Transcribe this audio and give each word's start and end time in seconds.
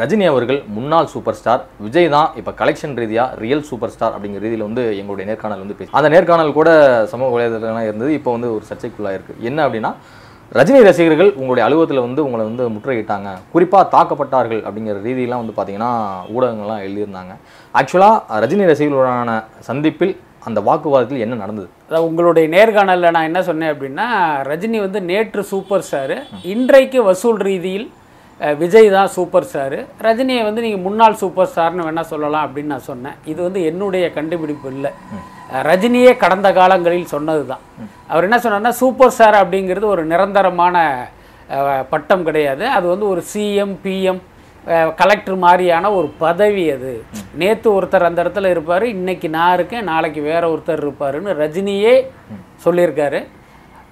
ரஜினி 0.00 0.24
அவர்கள் 0.30 0.58
முன்னாள் 0.76 1.08
super 1.12 1.36
star 1.38 1.62
Vijay 1.84 2.08
தான் 2.14 2.28
இப்போ 2.40 2.52
கலெக்ஷன் 2.60 2.94
ரீதியாக 3.00 3.36
ரியல் 3.42 3.64
சூப்பர் 3.70 3.92
ஸ்டார் 3.94 4.14
அப்படிங்கிற 4.16 4.40
ரீதியில் 4.44 4.64
வந்து 4.68 4.82
எங்களுடைய 5.00 5.24
நேர்காணல் 5.30 5.62
வந்து 5.64 5.76
பேசி 5.78 5.92
அந்த 5.98 6.08
நேர்காணல் 6.14 6.56
கூட 6.58 6.70
சமூக 7.12 7.28
வலைதளங்கள்லாம் 7.34 7.88
இருந்தது. 7.88 8.10
இப்போ 8.18 8.30
வந்து 8.36 8.48
ஒரு 8.56 8.64
சர்ச்சைக்குள்ளாக 8.70 9.16
இருக்குது 9.18 9.46
என்ன 9.50 9.58
அப்படின்னா 9.66 9.92
ரஜினி 10.58 10.80
ரசிகர்கள் 10.88 11.30
உங்களுடைய 11.40 11.66
அலுவலகத்தில் 11.66 12.04
வந்து 12.06 12.20
உங்களை 12.26 12.42
வந்து 12.48 12.64
முற்றுகையிட்டாங்க. 12.72 13.28
குறிப்பாக 13.52 13.84
தாக்கப்பட்டார்கள் 13.94 14.64
அப்படிங்கிற 14.66 14.96
ரீதியெல்லாம் 15.06 15.42
வந்து 15.44 15.56
பார்த்தீங்கன்னா 15.58 15.92
ஊடகங்கள்லாம் 16.34 16.82
எழுதியிருந்தாங்க. 16.86 17.32
ஆக்சுவலாக 17.80 18.42
ரஜினி 18.44 18.66
ரசிகர்களுடனான 18.72 19.38
சந்திப்பில் 19.68 20.14
அந்த 20.48 20.58
வாக்குவாதத்தில் 20.68 21.24
என்ன 21.24 21.34
நடந்தது? 21.44 21.68
அதாவது 21.88 22.08
உங்களுடைய 22.10 22.46
நேர்காணலில் 22.54 23.14
நான் 23.16 23.28
என்ன 23.30 23.42
சொன்னேன் 23.48 23.72
அப்படின்னா 23.74 24.06
ரஜினி 24.50 24.78
வந்து 24.86 25.00
நேற்று 25.10 25.42
சூப்பர் 25.54 25.84
ஸ்டாரு 25.88 26.16
இன்றைக்கு 26.54 27.00
வசூல் 27.10 27.42
ரீதியில் 27.48 27.88
விஜய் 28.60 28.88
தான் 28.96 29.10
சூப்பர் 29.16 29.46
ஸ்டாரு. 29.48 29.78
ரஜினியை 30.06 30.42
வந்து 30.46 30.62
நீங்கள் 30.64 30.84
முன்னாள் 30.86 31.18
சூப்பர் 31.20 31.50
ஸ்டார்னு 31.50 31.86
வேணால் 31.86 32.08
சொல்லலாம் 32.12 32.44
அப்படின்னு 32.46 32.72
நான் 32.74 32.88
சொன்னேன். 32.90 33.16
இது 33.32 33.40
வந்து 33.46 33.60
என்னுடைய 33.70 34.04
கண்டுபிடிப்பு 34.16 34.68
இல்லை. 34.76 34.90
ரஜினியே 35.68 36.12
கடந்த 36.24 36.48
காலங்களில் 36.58 37.12
சொன்னது 37.14 37.42
தான். 37.52 37.62
அவர் 38.10 38.26
என்ன 38.28 38.38
சொன்னார்னா 38.44 38.72
சூப்பர் 38.82 39.14
ஸ்டார் 39.16 39.38
அப்படிங்கிறது 39.42 39.86
ஒரு 39.94 40.04
நிரந்தரமான 40.12 40.76
பட்டம் 41.92 42.26
கிடையாது. 42.28 42.64
அது 42.76 42.86
வந்து 42.92 43.06
ஒரு 43.12 43.22
சிஎம் 43.32 43.74
பிஎம் 43.84 44.20
கலெக்டர் 45.00 45.38
மாதிரியான 45.44 45.86
ஒரு 45.98 46.08
பதவி 46.24 46.64
அது. 46.76 46.92
நேற்று 47.40 47.68
ஒருத்தர் 47.76 48.08
அந்த 48.08 48.20
இடத்துல 48.24 48.50
இருப்பார் 48.54 48.84
இன்னைக்கு 48.96 49.28
நான் 49.36 49.54
இருக்கேன் 49.56 49.88
நாளைக்கு 49.92 50.20
வேற 50.30 50.42
ஒருத்தர் 50.52 50.82
இருப்பாருன்னு 50.84 51.36
ரஜினியே 51.42 51.94
சொல்லியிருக்காரு. 52.64 53.20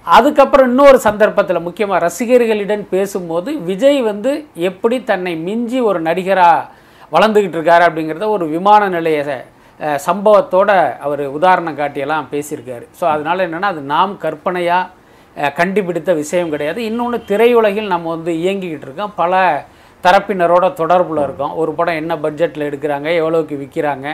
அதுக்கப்புறம் 0.07 0.69
இன்னொரு 0.71 0.97
சந்தர்ப்பத்தில் 1.07 1.65
முக்கியமாக 1.65 1.99
ரசிகர்களிடம் 2.05 2.85
பேசும்போது 2.93 3.49
விஜய் 3.69 3.99
வந்து 4.11 4.31
எப்படி 4.69 4.97
தன்னை 5.09 5.33
மிஞ்சி 5.47 5.79
ஒரு 5.89 5.99
நடிகராக 6.07 6.69
வளர்ந்துக்கிட்டு 7.11 7.57
இருக்காரு 7.59 7.83
அப்படிங்கிறத 7.87 8.27
ஒரு 8.35 8.45
விமான 8.55 8.87
நிலைய 8.95 9.19
சம்பவத்தோட 10.07 10.71
அவர் 11.05 11.23
உதாரணம் 11.37 11.77
காட்டியெல்லாம் 11.79 12.27
பேசியிருக்காரு. 12.33 12.85
ஸோ 12.99 13.03
அதனால 13.13 13.45
என்னென்னா 13.47 13.69
அது 13.73 13.81
நாம் 13.95 14.11
கற்பனையாக 14.25 15.49
கண்டுபிடித்த 15.59 16.11
விஷயம் 16.21 16.51
கிடையாது. 16.53 16.79
இன்னொன்று 16.89 17.17
திரையுலகில் 17.31 17.93
நம்ம 17.93 18.09
வந்து 18.15 18.31
இயங்கிக்கிட்டு 18.41 18.87
இருக்கோம். 18.87 19.15
பல 19.21 19.39
தரப்பினரோட 20.03 20.65
தொடர்பில் 20.81 21.23
இருக்கோம். 21.25 21.55
ஒரு 21.61 21.71
படம் 21.79 21.99
என்ன 22.01 22.13
பட்ஜெட்டில் 22.25 22.67
எடுக்கிறாங்க 22.69 23.09
எவ்வளோக்கு 23.21 23.55
விற்கிறாங்க 23.63 24.07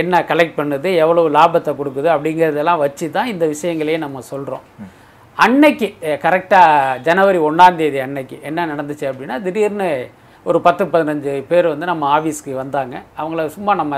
என்ன 0.00 0.22
கலெக்ட் 0.30 0.58
பண்ணுது 0.60 0.88
எவ்வளோ 1.02 1.22
லாபத்தை 1.38 1.72
கொடுக்குது 1.80 2.08
அப்படிங்கிறதெல்லாம் 2.14 2.82
வச்சு 2.84 3.06
தான் 3.18 3.30
இந்த 3.34 3.44
விஷயங்களையே 3.54 4.00
நம்ம 4.06 4.22
சொல்கிறோம் 4.32 4.64
அன்னைக்கு 5.40 5.86
கரெக்டாக 6.24 6.70
ஜனவரி 7.06 7.38
ஒன்றாம் 7.48 7.76
தேதி 7.76 7.98
அன்னைக்கு 8.06 8.36
என்ன 8.48 8.66
நடந்துச்சு 8.72 9.04
அப்படின்னா 9.10 9.36
திடீர்னு 9.44 9.88
ஒரு 10.46 10.58
பத்து 10.66 10.82
பதினஞ்சு 10.92 11.32
பேர் 11.50 11.66
வந்து 11.72 11.86
நம்ம 11.90 12.04
ஆஃபீஸ்க்கு 12.16 12.52
வந்தாங்க. 12.60 12.94
அவங்கள 13.18 13.40
சும்மா 13.56 13.72
நம்ம 13.74 13.94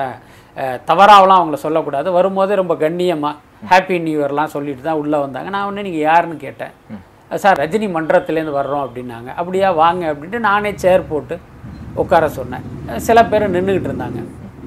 அஹ், 0.57 0.79
தவறாவெல்லாம் 0.89 1.41
அவங்கள 1.41 1.59
சொல்லக்கூடாது. 1.65 2.09
வரும்போதே 2.17 2.55
ரொம்ப 2.61 2.75
கண்ணியமாக 2.83 3.35
ஹாப்பி 3.71 3.97
நியூ 4.05 4.19
இயர்லாம் 4.19 4.53
சொல்லிட்டு 4.55 4.83
தான் 4.87 5.01
உள்ளே 5.03 5.19
வந்தாங்க. 5.25 5.49
நான் 5.55 5.67
ஒன்று 5.69 5.87
நீங்கள் 5.87 6.07
யாருன்னு 6.09 6.37
கேட்டேன். 6.45 6.73
சார் 7.31 7.61
ரஜினி 7.63 7.87
மன்றத்துலேருந்து 7.95 8.59
வர்றோம் 8.59 8.85
அப்படின்னாங்க. 8.87 9.31
அப்படியா 9.41 9.69
வாங்க 9.83 10.03
அப்படின்ட்டு 10.13 10.41
நானே 10.49 10.73
சேர் 10.85 11.09
போட்டு 11.11 11.37
உட்கார 12.03 12.27
சொன்னேன். 12.39 12.65
சில 13.07 13.19
பேர் 13.31 13.53
நின்றுக்கிட்டு 13.55 13.91
இருந்தாங்க. 13.91 14.21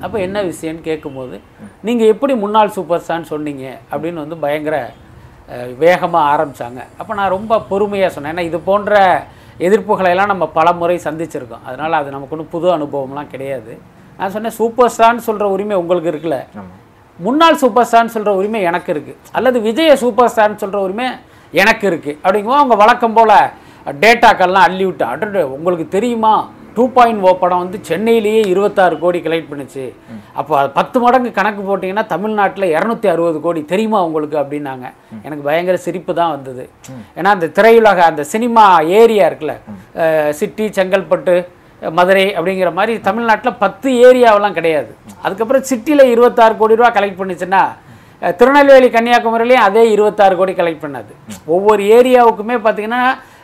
அப்போ 0.03 0.17
என்ன 0.25 0.37
விஷயம்னு 0.49 0.83
கேட்கும்போது 0.89 1.35
நீங்கள் 1.83 2.11
எப்படி 2.13 2.33
முன்னாள் 2.43 2.75
சூப்பர் 2.77 3.03
ஸ்டார்னு 3.03 3.31
சொன்னீங்க? 3.33 3.65
அப்படின்னு 3.91 4.23
வந்து 4.23 4.37
பயங்கர 4.37 4.77
வேகமாக 5.83 6.29
ஆரம்பித்தாங்க 6.33 6.81
அப்போ 6.99 7.13
நான் 7.19 7.33
ரொம்ப 7.37 7.59
பொறுமையாக 7.71 8.11
சொன்னேன். 8.13 8.33
ஏன்னா 8.33 8.45
இது 8.49 8.57
போன்ற 8.69 9.01
எதிர்ப்புகளை 9.65 10.09
எல்லாம் 10.13 10.31
நம்ம 10.33 10.45
பல 10.57 10.67
முறை 10.79 10.95
சந்திச்சிருக்கோம். 11.07 11.65
அதனால் 11.67 11.99
அது 11.99 12.09
நமக்கு 12.15 12.33
ஒன்றும் 12.35 12.53
புது 12.55 12.67
அனுபவம்லாம் 12.77 13.29
கிடையாது. 13.33 13.73
நான் 14.19 14.33
சொன்னேன் 14.35 14.57
சூப்பர் 14.61 14.91
ஸ்டார்னு 14.95 15.25
சொல்கிற 15.27 15.45
உரிமை 15.55 15.75
உங்களுக்கு 15.83 16.11
இருக்குல்ல? 16.13 16.39
முன்னாள் 17.19 17.61
சூப்பர் 17.63 17.87
ஸ்டார்னு 17.89 18.13
சொல்கிற 18.15 18.31
உரிமை 18.39 18.61
எனக்கு 18.69 18.89
இருக்குது 18.93 19.19
அல்லது 19.37 19.57
விஜய 19.67 19.91
சூப்பர் 20.03 20.31
ஸ்டார்னு 20.33 20.61
சொல்கிற 20.63 20.79
உரிமை 20.87 21.07
எனக்கு 21.61 21.85
இருக்குது 21.91 22.17
அப்படிங்கும்போது 22.23 22.61
அவங்க 22.61 22.75
வழக்கம் 22.83 23.15
போல் 23.17 23.37
டேட்டாக்கள்லாம் 24.03 24.67
அள்ளி 24.67 24.85
விட்டு 24.87 25.05
அடடு 25.11 25.41
உங்களுக்கு 25.55 25.85
தெரியுமா? 25.95 26.35
டூ 26.77 26.83
பாயிண்ட் 26.95 27.23
ஓ 27.29 27.31
படம் 27.41 27.61
வந்து 27.63 27.77
சென்னையிலேயே 27.89 28.41
இருபத்தாறு 28.53 28.95
கோடி 29.03 29.19
கலெக்ட் 29.25 29.49
பண்ணுச்சு. 29.51 29.83
அப்போ 30.39 30.53
அது 30.61 30.69
பத்து 30.79 30.97
மடங்கு 31.03 31.29
கணக்கு 31.39 31.61
போட்டிங்கன்னா 31.69 32.05
தமிழ்நாட்டில் 32.13 32.67
இரநூத்தி 32.75 33.07
அறுபது 33.13 33.39
கோடி 33.45 33.61
தெரியுமா 33.73 33.99
உங்களுக்கு 34.07 34.37
அப்படின்னாங்க. 34.43 34.85
எனக்கு 35.25 35.43
பயங்கர 35.49 35.77
சிரிப்பு 35.87 36.13
தான் 36.21 36.33
வந்தது. 36.35 36.65
ஏன்னா 37.17 37.31
அந்த 37.37 37.49
திரையுலக 37.59 38.01
அந்த 38.11 38.25
சினிமா 38.33 38.65
ஏரியா 39.01 39.27
இருக்குல்ல 39.29 39.55
சிட்டி 40.41 40.67
செங்கல்பட்டு 40.79 41.35
மதுரை 41.97 42.27
அப்படிங்கிற 42.37 42.69
மாதிரி 42.79 42.93
தமிழ்நாட்டில் 43.07 43.59
பத்து 43.63 43.89
ஏரியாவெல்லாம் 44.07 44.57
கிடையாது. 44.59 44.91
அதுக்கப்புறம் 45.25 45.65
சிட்டியில் 45.71 46.11
இருபத்தாறு 46.13 46.55
கோடி 46.61 46.79
ரூபா 46.79 46.91
கலெக்ட் 46.97 47.19
பண்ணுச்சுன்னா 47.21 47.63
திருநெல்வேலி 48.39 48.87
கன்னியாகுமரியிலையும் 48.93 49.65
அதே 49.67 49.81
இருபத்தாறு 49.95 50.35
கோடி 50.39 50.53
கலெக்ட் 50.59 50.83
பண்ணாது. 50.83 51.11
ஒவ்வொரு 51.55 51.81
ஏரியாவுக்குமே 51.97 52.55
பார்த்தீங்கன்னா 52.65 53.01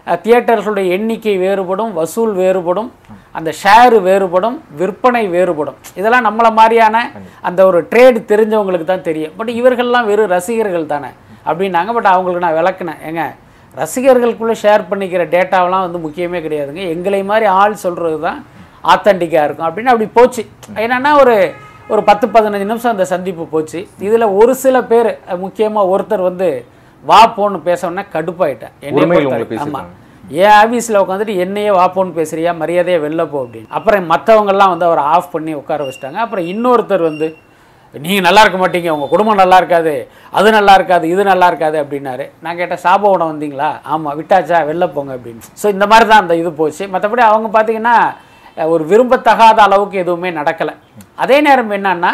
தியேட்டர்களுடைய 0.08 0.86
எண்ணிக்கை 0.98 1.34
வேறுபடும் 1.38 1.92
வசூல் 2.00 2.34
வேறுபடும் 2.42 2.90
அந்த 3.38 3.50
ஷேரு 3.64 3.98
வேறுபடும் 4.08 4.58
விற்பனை 4.80 5.24
வேறுபடும். 5.36 5.78
இதெல்லாம் 6.00 6.26
நம்மளை 6.28 6.52
மாதிரியான 6.60 7.04
அந்த 7.50 7.60
ஒரு 7.66 7.88
ட்ரேடு 7.92 8.20
தெரிஞ்சவங்களுக்கு 8.32 8.88
தான் 8.94 9.08
தெரியும். 9.10 9.34
பட் 9.38 9.52
இவர்கள்லாம் 9.60 10.10
வெறும் 10.12 10.32
ரசிகர்கள் 10.36 10.92
தானே 10.94 11.12
அப்படின்னாங்க. 11.50 11.92
பட் 11.98 12.12
அவங்களுக்கு 12.14 12.46
நான் 12.46 12.60
விளக்குனேன். 12.60 13.00
ஏங்க 13.10 13.26
ரசிகர்களுக்குள்ளே 13.82 14.56
ஷேர் 14.64 14.90
பண்ணிக்கிற 14.92 15.26
டேட்டாவெல்லாம் 15.36 15.86
வந்து 15.86 16.00
முக்கியமே 16.06 16.42
கிடையாதுங்க. 16.46 16.84
எங்களை 16.96 17.24
மாதிரி 17.32 17.46
ஆள் 17.46 17.82
சொல்கிறது 17.86 18.20
தான் 18.28 18.40
ஆத்தன்டிக்காக 18.94 19.46
இருக்கும். 19.48 19.68
அப்படின்னு 19.68 19.94
அப்படி 19.94 20.10
போச்சு. 20.20 20.44
என்னன்னா 20.86 21.14
ஒரு 21.24 21.36
ஒரு 21.94 22.02
பத்து 22.10 22.28
பதினஞ்சு 22.28 22.68
நிமிஷம் 22.72 22.92
அந்த 22.92 23.06
சந்திப்பு 23.06 23.46
போச்சு. 23.54 23.80
இதில் 24.08 24.34
ஒரு 24.40 24.54
சில 24.64 24.78
பேர் 24.92 25.10
முக்கியமாக 25.46 25.92
ஒருத்தர் 25.94 26.28
வந்து 26.28 26.50
வா 27.10 27.20
போன்னு 27.38 27.60
பேசணுன்னா 27.70 28.04
கடுப்பாயிட்டேன். 28.16 28.74
என்னை 28.88 28.98
உரிமையில் 29.00 29.30
பொறுத்த 29.30 29.36
உங்களை 29.36 29.44
வரைக்கும். 29.44 29.62
ஆமா. 29.66 29.82
பேசியிருக்காங்க. 29.84 30.42
என் 30.42 30.56
ஆஃபீஸில் 30.64 31.02
உட்காந்துட்டு 31.04 31.36
என்னையே 31.46 31.72
வா 31.78 31.86
போன்னு 31.96 32.18
பேசுறியா 32.18 32.52
மரியாதையை 32.64 33.00
வெளில 33.06 33.22
போ 33.32 33.40
அப்படின்னு. 33.46 33.72
அப்புறம் 33.78 34.12
மற்றவங்கெல்லாம் 34.12 34.74
வந்து 34.74 34.88
அவரை 34.90 35.04
ஆஃப் 35.14 35.32
பண்ணி 35.36 35.54
உட்கார 35.62 35.86
வச்சிட்டாங்க. 35.88 36.20
அப்புறம் 36.26 36.46
இன்னொருத்தர் 36.54 37.10
வந்து 37.10 37.30
நீங்கள் 37.94 38.26
நல்லா 38.26 38.42
இருக்க 38.44 38.58
மாட்டீங்க. 38.60 38.90
உங்கள் 38.96 39.12
குடும்பம் 39.14 39.40
நல்லா 39.42 39.58
இருக்காது. 39.62 39.94
அது 40.40 40.52
நல்லா 40.58 40.74
இருக்காது 40.80 41.06
இது 41.14 41.24
நல்லா 41.30 41.48
இருக்காது 41.52 41.78
அப்படின்னாரு. 41.84 42.26
நான் 42.44 42.60
கேட்டேன் 42.60 42.84
சாபோடம் 42.86 43.32
வந்தீங்களா? 43.32 43.70
ஆமாம் 43.94 44.18
விட்டாச்சா? 44.20 44.60
வெளில 44.70 44.86
போங்க 44.96 45.12
அப்படின்னு. 45.18 45.42
ஸோ 45.62 45.68
இந்த 45.76 45.88
மாதிரி 45.92 46.08
தான் 46.12 46.22
அந்த 46.24 46.36
இது 46.42 46.52
போச்சு. 46.62 46.86
மற்றபடி 46.94 47.24
அவங்க 47.30 47.50
பார்த்தீங்கன்னா 47.58 47.96
ஒரு 48.74 48.84
விரும்பத்தகாத 48.92 49.60
அளவுக்கு 49.68 49.98
எதுவுமே 50.04 50.30
நடக்கலை. 50.38 50.76
அதே 51.24 51.40
நேரம் 51.48 51.74
என்னன்னா 51.78 52.14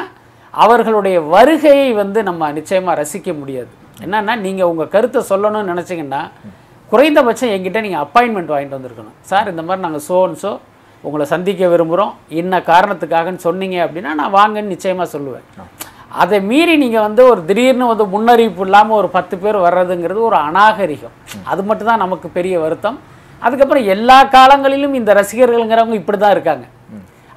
அவர்களுடைய 0.53 1.17
வருகையை 1.35 1.89
வந்து 2.01 2.19
நம்ம 2.29 2.51
நிச்சயமாக 2.57 2.99
ரசிக்க 3.01 3.31
முடியாது. 3.39 3.71
என்னன்னா 4.05 4.33
நீங்கள் 4.45 4.69
உங்கள் 4.71 4.91
கருத்தை 4.95 5.21
சொல்லணும்னு 5.31 5.71
நினச்சிங்கன்னா 5.73 6.21
குறைந்தபட்சம் 6.91 7.53
எங்கிட்ட 7.55 7.79
நீங்கள் 7.85 8.03
அப்பாயின்மெண்ட் 8.05 8.51
வாங்கிட்டு 8.53 8.77
வந்திருக்கணும். 8.77 9.15
சார் 9.29 9.51
இந்த 9.53 9.63
மாதிரி 9.67 9.85
நாங்கள் 9.85 10.05
சோ 10.09 10.19
அண்ட் 10.27 10.39
சோ 10.43 10.51
உங்களை 11.07 11.25
சந்திக்க 11.33 11.63
விரும்புகிறோம் 11.73 12.13
இன்ன 12.41 12.59
காரணத்துக்காகன்னு 12.71 13.45
சொன்னீங்க 13.47 13.77
அப்படின்னா 13.85 14.13
நான் 14.21 14.35
வாங்கன்னு 14.39 14.73
நிச்சயமாக 14.75 15.07
சொல்லுவேன். 15.15 15.45
அதை 16.23 16.37
மீறி 16.49 16.75
நீங்கள் 16.83 17.05
வந்து 17.07 17.21
ஒரு 17.31 17.41
திடீர்னு 17.49 17.91
வந்து 17.91 18.05
முன்னறிவிப்பு 18.13 18.63
இல்லாமல் 18.67 18.97
ஒரு 19.01 19.09
பத்து 19.17 19.35
பேர் 19.43 19.57
வர்றதுங்கிறது 19.65 20.21
ஒரு 20.29 20.37
அநாகரிகம். 20.47 21.15
அது 21.51 21.61
மட்டும் 21.69 21.89
தான் 21.91 22.03
நமக்கு 22.05 22.27
பெரிய 22.37 22.55
வருத்தம். 22.63 22.97
அதுக்கப்புறம் 23.41 23.87
எல்லா 23.95 24.17
காலங்களிலும் 24.35 24.97
இந்த 24.99 25.13
ரசிகர்கள்ங்கிறவங்க 25.19 25.97
இப்படி 26.01 26.17
தான் 26.23 26.35
இருக்காங்க. 26.35 26.65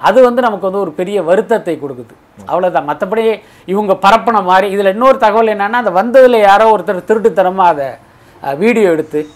அது 0.08 0.18
வந்து 0.26 0.40
நமக்கு 0.46 0.68
வந்து 0.68 0.82
ஒரு 0.84 0.92
பெரிய 1.00 1.18
வருத்தத்தை 1.30 1.74
கொடுக்குது. 1.80 2.14
அவ்வளோதான் 2.46 2.88
மற்றபடி 2.88 3.40
இவங்க 3.64 3.92
பரப்புன 4.02 4.42
மாதிரி 4.44 4.70
இதில் 4.70 4.92
இன்னொரு 4.92 5.18
தகவல் 5.18 5.46
என்னன்னா 5.46 5.80
அந்த 5.82 5.90
வந்ததில் 5.90 6.38
யாரோ 6.38 6.76
ஒருத்தர் 6.76 7.08
திருட்டுத்தனமாக 7.08 7.68
அதை 7.68 7.88
வீடியோ 8.58 8.90
எடுத்து 8.90 9.26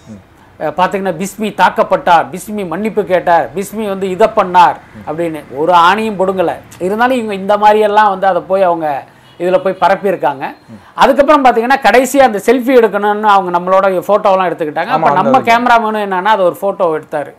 பார்த்தீங்கன்னா 0.61 1.15
பிஸ்மி 1.19 1.55
தாக்கப்பட்டார் 1.55 2.27
பிஸ்மி 2.33 2.67
மன்னிப்பு 2.67 3.05
கேட்டார் 3.05 3.51
பிஸ்மி 3.55 3.89
வந்து 3.89 4.11
இதை 4.11 4.27
பண்ணார் 4.37 4.77
அப்படின்னு 5.07 5.41
ஒரு 5.57 5.73
ஆணியும் 5.73 6.19
பொடுங்கலை. 6.19 6.55
இருந்தாலும் 6.79 7.17
இவங்க 7.17 7.35
இந்த 7.35 7.56
மாதிரியெல்லாம் 7.56 8.09
வந்து 8.09 8.27
அதை 8.27 8.41
போய் 8.41 8.62
அவங்க 8.62 9.05
இதில் 9.43 9.63
போய் 9.65 9.81
பரப்பியிருக்காங்க. 9.83 10.45
அதுக்கப்புறம் 11.03 11.45
பார்த்தீங்கன்னா 11.45 11.79
கடைசியாக 11.87 12.29
அந்த 12.31 12.41
செல்ஃபி 12.49 12.73
எடுக்கணும்னு 12.81 13.31
அவங்க 13.35 13.51
நம்மளோட 13.57 13.87
ஃபோட்டோலாம் 14.09 14.49
எடுத்துக்கிட்டாங்க. 14.51 14.93
அப்போ 14.97 15.11
நம்ம 15.21 15.41
கேமராமேனும் 15.49 16.05
என்னன்னா 16.07 16.35
அது 16.37 16.45
ஒரு 16.51 16.57
ஃபோட்டோ 16.61 16.87
எடுத்தார். 16.99 17.33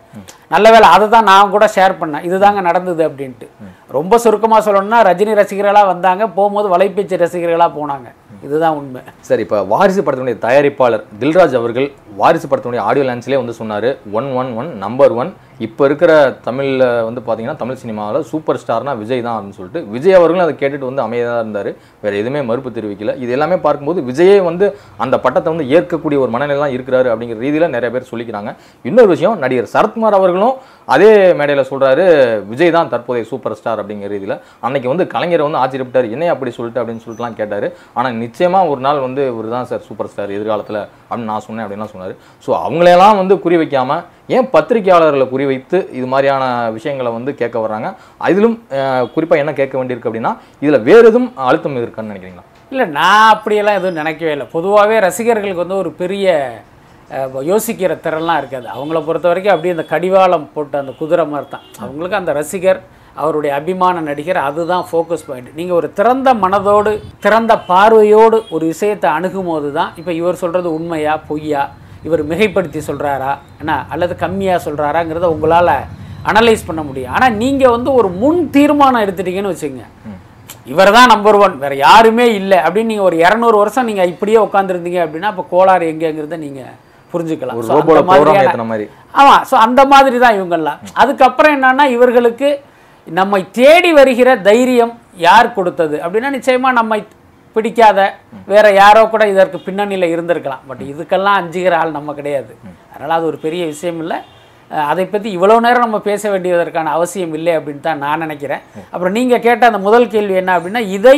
நல்ல 0.54 0.68
வேளை 0.74 0.88
அதை 0.96 1.06
தான் 1.16 1.30
நான் 1.32 1.54
கூட 1.56 1.66
ஷேர் 1.76 2.00
பண்ணேன். 2.02 2.26
இதுதாங்க 2.30 2.62
நடந்தது 2.70 3.04
அப்படின்ட்டு. 3.10 3.48
ரொம்ப 3.98 4.18
சுருக்கமாக 4.26 4.62
சொல்லணும்னா 4.68 5.00
ரஜினி 5.10 5.34
ரசிகர்களாக 5.42 5.92
வந்தாங்க. 5.94 6.26
போகும்போது 6.38 6.70
வலைப்பேச்சு 6.76 7.24
ரசிகர்களாக 7.26 7.72
போனாங்க. 7.80 8.08
இதுதான் 8.46 8.76
உண்மை. 8.80 9.02
சரி 9.30 9.44
இப்போ 9.46 9.60
வாரிசு 9.74 10.02
படத்தினுடைய 10.02 10.38
தயாரிப்பாளர் 10.46 11.04
தில்ராஜ் 11.22 11.56
அவர்கள் 11.60 11.88
வாரிசு 12.22 12.48
படத்தினுடைய 12.50 12.82
ஆடியோ 12.90 13.06
லான்ச்லேயே 13.08 13.40
வந்து 13.42 13.56
சொன்னார் 13.60 13.90
one 14.18 14.28
one 14.42 14.52
one 14.62 14.70
number 14.84 15.14
one 15.22 15.32
இப்போ 15.66 15.84
இருக்கிற 15.90 16.12
தமிழில் 16.46 16.84
வந்து 17.08 17.22
பார்த்தீங்கன்னா 17.26 17.60
தமிழ் 17.62 17.80
சினிமாவில் 17.82 18.26
சூப்பர் 18.32 18.60
ஸ்டார்னா 18.62 18.94
விஜய் 19.02 19.24
தான் 19.28 19.36
அப்படின்னு 19.36 19.58
சொல்லிட்டு 19.60 19.82
விஜய் 19.94 20.18
அவர்களும் 20.20 20.44
அதை 20.46 20.54
கேட்டுட்டு 20.62 20.90
வந்து 20.90 21.04
அமைதியாக 21.06 21.44
இருந்தார். 21.44 21.70
வேறு 22.04 22.20
எதுவுமே 22.22 22.42
மறுப்பு 22.50 22.72
தெரிவிக்கல. 22.78 23.14
இது 23.24 23.32
எல்லாமே 23.38 23.58
பார்க்கும்போது 23.66 24.02
விஜயே 24.10 24.38
வந்து 24.50 24.68
அந்த 25.06 25.16
பட்டத்தை 25.26 25.50
வந்து 25.54 25.68
ஏற்கக்கூடிய 25.78 26.20
ஒரு 26.24 26.34
மனநிலை 26.36 26.68
இருக்கிறாரு 26.78 27.10
அப்படிங்கிற 27.14 27.40
ரீதியில் 27.46 27.74
நிறைய 27.76 27.92
பேர் 27.94 28.10
சொல்லிக்கிறாங்க. 28.12 28.52
இன்னொரு 28.90 29.10
விஷயம் 29.16 29.40
நடிகர் 29.46 29.74
சரத்குமார் 29.76 30.20
அவர்களும் 30.20 30.56
அதே 30.94 31.12
மேடையில் 31.40 31.68
சொல்கிறாரு 31.70 32.04
விஜய் 32.52 32.74
தான் 32.78 32.90
தற்போதைய 32.94 33.26
சூப்பர் 33.32 33.56
ஸ்டார் 33.60 33.80
அப்படிங்கிற 33.82 34.10
ரீதியில். 34.14 34.36
அன்னைக்கு 34.66 34.88
வந்து 34.94 35.06
கலைஞர் 35.14 35.46
வந்து 35.48 35.62
ஆச்சரியப்பட்டார் 35.62 36.08
என்ன 36.16 36.32
அப்படி 36.34 36.52
சொல்லிட்டு 36.58 36.82
அப்படின்னு 36.82 37.04
சொல்லிட்டுலாம் 37.06 37.38
கேட்டார். 37.40 37.68
ஆனால் 37.98 38.18
நிச்சயமாக 38.24 38.72
ஒரு 38.74 38.82
நாள் 38.88 39.06
வந்து 39.06 39.24
இவர் 39.32 39.54
தான் 39.56 39.70
சார் 39.72 39.86
சூப்பர் 39.88 40.12
ஸ்டார் 40.12 40.36
எதிர்காலத்தில் 40.38 40.82
அப்படின்னு 41.08 41.32
நான் 41.34 41.46
சொன்னேன் 41.48 41.66
அப்படின்லாம் 41.66 41.94
சொன்னார். 41.94 42.14
ஸோ 42.46 42.52
அவங்களையெல்லாம் 42.66 43.20
வந்து 43.22 43.38
குறி 43.46 43.58
வைக்காமல் 43.64 44.04
ஏன் 44.36 44.50
பத்திரிகையாளர்களை 44.54 45.26
குறி 45.32 45.46
வைத்து 45.52 45.80
இது 45.98 46.08
மாதிரியான 46.14 46.44
விஷயங்களை 46.78 47.10
வந்து 47.18 47.32
கேட்க 47.42 47.58
வர்றாங்க? 47.64 47.90
அதிலும் 48.28 48.58
குறிப்பாக 49.16 49.42
என்ன 49.44 49.54
கேட்க 49.62 49.76
வேண்டியிருக்கு 49.80 50.10
அப்படின்னா 50.12 50.34
இதில் 50.66 50.86
வேறு 50.90 51.06
எதுவும் 51.12 51.32
அழுத்தம் 51.48 51.82
இருக்கான்னு 51.86 52.14
நினைக்கிறீங்களா? 52.14 52.46
இல்லை 52.72 52.86
நான் 53.00 53.34
அப்படியெல்லாம் 53.34 53.78
எதுவும் 53.80 54.00
நினைக்கவே 54.02 54.32
இல்லை. 54.36 54.48
பொதுவாகவே 54.56 54.96
ரசிகர்களுக்கு 55.08 55.66
வந்து 55.66 55.82
ஒரு 55.84 55.92
பெரிய 56.02 56.34
யோசிக்கிற 57.50 57.94
திறன்லாம் 58.06 58.40
இருக்காது. 58.42 58.68
அவங்கள 58.76 59.00
பொறுத்த 59.08 59.28
வரைக்கும் 59.32 59.54
அப்படியே 59.56 59.74
அந்த 59.76 59.86
கடிவாளம் 59.94 60.46
போட்ட 60.54 60.76
அந்த 60.84 60.94
குதிரை 61.02 61.26
மாதிரி 61.32 61.48
தான். 61.56 61.66
அவங்களுக்கு 61.84 62.20
அந்த 62.22 62.34
ரசிகர் 62.40 62.80
அவருடைய 63.22 63.52
அபிமான 63.60 64.02
நடிகர் 64.08 64.40
அதுதான் 64.48 64.86
ஃபோக்கஸ் 64.88 65.26
பாயிண்ட் 65.28 65.52
நீங்கள் 65.58 65.78
ஒரு 65.80 65.88
திறந்த 66.00 66.30
மனதோடு 66.44 66.92
திறந்த 67.26 67.54
பார்வையோடு 67.70 68.38
ஒரு 68.56 68.64
விஷயத்தை 68.72 69.10
அணுகும் 69.18 69.50
போது 69.52 69.70
தான் 69.78 69.92
இப்போ 70.00 70.12
இவர் 70.20 70.42
சொல்கிறது 70.44 70.70
உண்மையா 70.78 71.14
பொய்யா 71.30 71.62
இவர் 72.08 72.24
மிகைப்படுத்தி 72.32 72.82
சொல்கிறாரா 72.88 73.32
என்ன 73.62 73.76
அல்லது 73.94 74.16
கம்மியாக 74.24 74.66
சொல்கிறாராங்கிறத 74.66 75.30
உங்களால் 75.36 75.76
அனலைஸ் 76.32 76.68
பண்ண 76.70 76.82
முடியும். 76.88 77.14
ஆனால் 77.16 77.36
நீங்கள் 77.44 77.74
வந்து 77.76 77.90
ஒரு 78.00 78.10
முன் 78.22 78.42
தீர்மானம் 78.56 79.04
எடுத்துட்டீங்கன்னு 79.06 79.54
வச்சுக்கோங்க. 79.54 79.88
இவர் 80.72 80.96
தான் 80.96 81.12
நம்பர் 81.14 81.38
ஒன் 81.46 81.56
வேறு 81.64 81.76
யாருமே 81.88 82.26
இல்லை 82.40 82.58
அப்படின்னு 82.66 82.92
நீங்கள் 82.92 83.10
ஒரு 83.10 83.18
இரநூறு 83.26 83.58
வருஷம் 83.62 83.88
நீங்கள் 83.90 84.12
இப்படியே 84.14 84.40
உட்காந்துருந்தீங்க 84.48 85.00
அப்படின்னா 85.06 85.32
அப்போ 85.32 85.46
கோளாறு 85.52 85.90
எங்கேங்கிறத 85.94 86.38
நீங்கள் 86.46 86.74
புரிஞ்சுக்கலாம். 87.16 87.58
ஆமாம் 89.20 89.44
ஸோ 89.52 89.56
அந்த 89.66 89.82
மாதிரி. 89.94 90.18
தான் 90.26 90.38
இவங்கெல்லாம். 90.40 90.80
அதுக்கப்புறம் 91.04 91.56
என்னன்னா 91.58 91.88
இவர்களுக்கு 91.98 92.50
நம்மை 93.08 93.40
தேடி 93.60 93.92
வருகிற 94.00 94.30
தைரியம் 94.50 94.94
யார் 95.28 95.56
கொடுத்தது? 95.58 95.96
அப்படின்னா 96.06 96.30
நிச்சயமா 96.38 96.70
நம்மை 96.80 97.00
பிடிக்காத 97.56 98.00
வேற 98.54 98.66
யாரோ 98.80 99.02
கூட 99.12 99.24
இதற்கு 99.34 99.58
பின்னணியில் 99.66 100.14
இருந்திருக்கலாம். 100.14 100.64
பட் 100.70 100.82
இதுக்கெல்லாம் 100.92 101.38
அஞ்சுகிற 101.42 101.76
ஆள் 101.82 101.98
நம்ம 101.98 102.14
கிடையாது. 102.18 102.52
அதனால் 102.94 103.18
அது 103.18 103.30
ஒரு 103.32 103.38
பெரிய 103.46 103.62
விஷயம் 103.74 104.00
இல்லை. 104.04 104.18
அதை 104.92 105.04
பற்றி 105.06 105.30
இவ்வளோ 105.38 105.56
நேரம் 105.66 105.86
நம்ம 105.86 105.98
பேச 106.10 106.24
வேண்டியதற்கான 106.34 106.92
அவசியம் 106.98 107.34
இல்லை 107.38 107.54
அப்படின்னு 107.58 107.84
தான் 107.88 108.02
நான் 108.06 108.24
நினைக்கிறேன். 108.26 108.62
அப்புறம் 108.94 109.16
நீங்கள் 109.18 109.44
கேட்ட 109.48 109.64
அந்த 109.72 109.82
முதல் 109.88 110.12
கேள்வி 110.14 110.36
என்ன 110.42 110.54
அப்படின்னா 110.58 110.82
இதை 110.98 111.18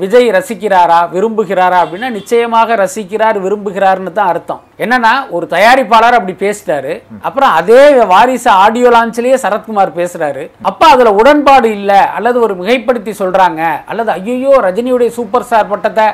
விஜய் 0.00 0.28
ரசிக்கிறாரா 0.36 0.98
விரும்புகிறாரா 1.14 1.78
அப்படின்னா 1.84 2.08
நிச்சயமாக 2.16 2.76
ரசிக்கிறார் 2.82 3.38
விரும்புகிறார்னு 3.44 4.12
தான் 4.18 4.30
அர்த்தம். 4.32 4.60
என்னன்னா 4.84 5.12
ஒரு 5.36 5.46
தயாரிப்பாளர் 5.54 6.16
அப்படி 6.18 6.34
பேசிட்டாரு. 6.44 6.92
அப்புறம் 7.26 7.54
அதே 7.60 7.82
வாரிசு 8.12 8.50
ஆடியோ 8.64 8.90
லான்ச்லயே 8.96 9.36
சரத்குமார் 9.44 9.92
பேசுறாரு. 10.00 10.44
அப்ப 10.70 10.82
அதுல 10.94 11.12
உடன்பாடு 11.20 11.70
இல்லை 11.78 12.00
அல்லது 12.18 12.38
ஒரு 12.46 12.56
மிகைப்படுத்தி 12.60 13.14
சொல்றாங்க 13.22 13.62
அல்லது 13.92 14.12
ஐயோ 14.18 14.54
ரஜினியுடைய 14.68 15.12
சூப்பர் 15.18 15.48
ஸ்டார் 15.48 15.72
பட்டத்தை 15.72 16.06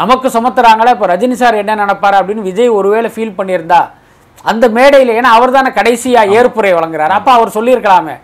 நமக்கு 0.00 0.28
சுமத்துறாங்களா 0.36 0.94
இப்போ 0.96 1.06
ரஜினி 1.14 1.36
சார் 1.42 1.62
என்ன 1.62 1.76
நினைப்பாரு 1.84 2.16
அப்படின்னு 2.20 2.48
விஜய் 2.50 2.76
ஒருவேளை 2.80 3.08
ஃபீல் 3.14 3.38
பண்ணியிருந்தா 3.38 3.82
அந்த 4.50 4.68
மேடையில் 4.76 5.16
ஏன்னா 5.18 5.30
அவர் 5.36 5.56
தானே 5.56 5.70
கடைசியா 5.78 6.20
ஏற்புரை 6.38 6.70
வழங்குறாரு. 6.76 7.14
அப்ப 7.18 7.30
அவர் 7.32 7.56
சொல்லியிருக்கலாமே. 7.56 8.16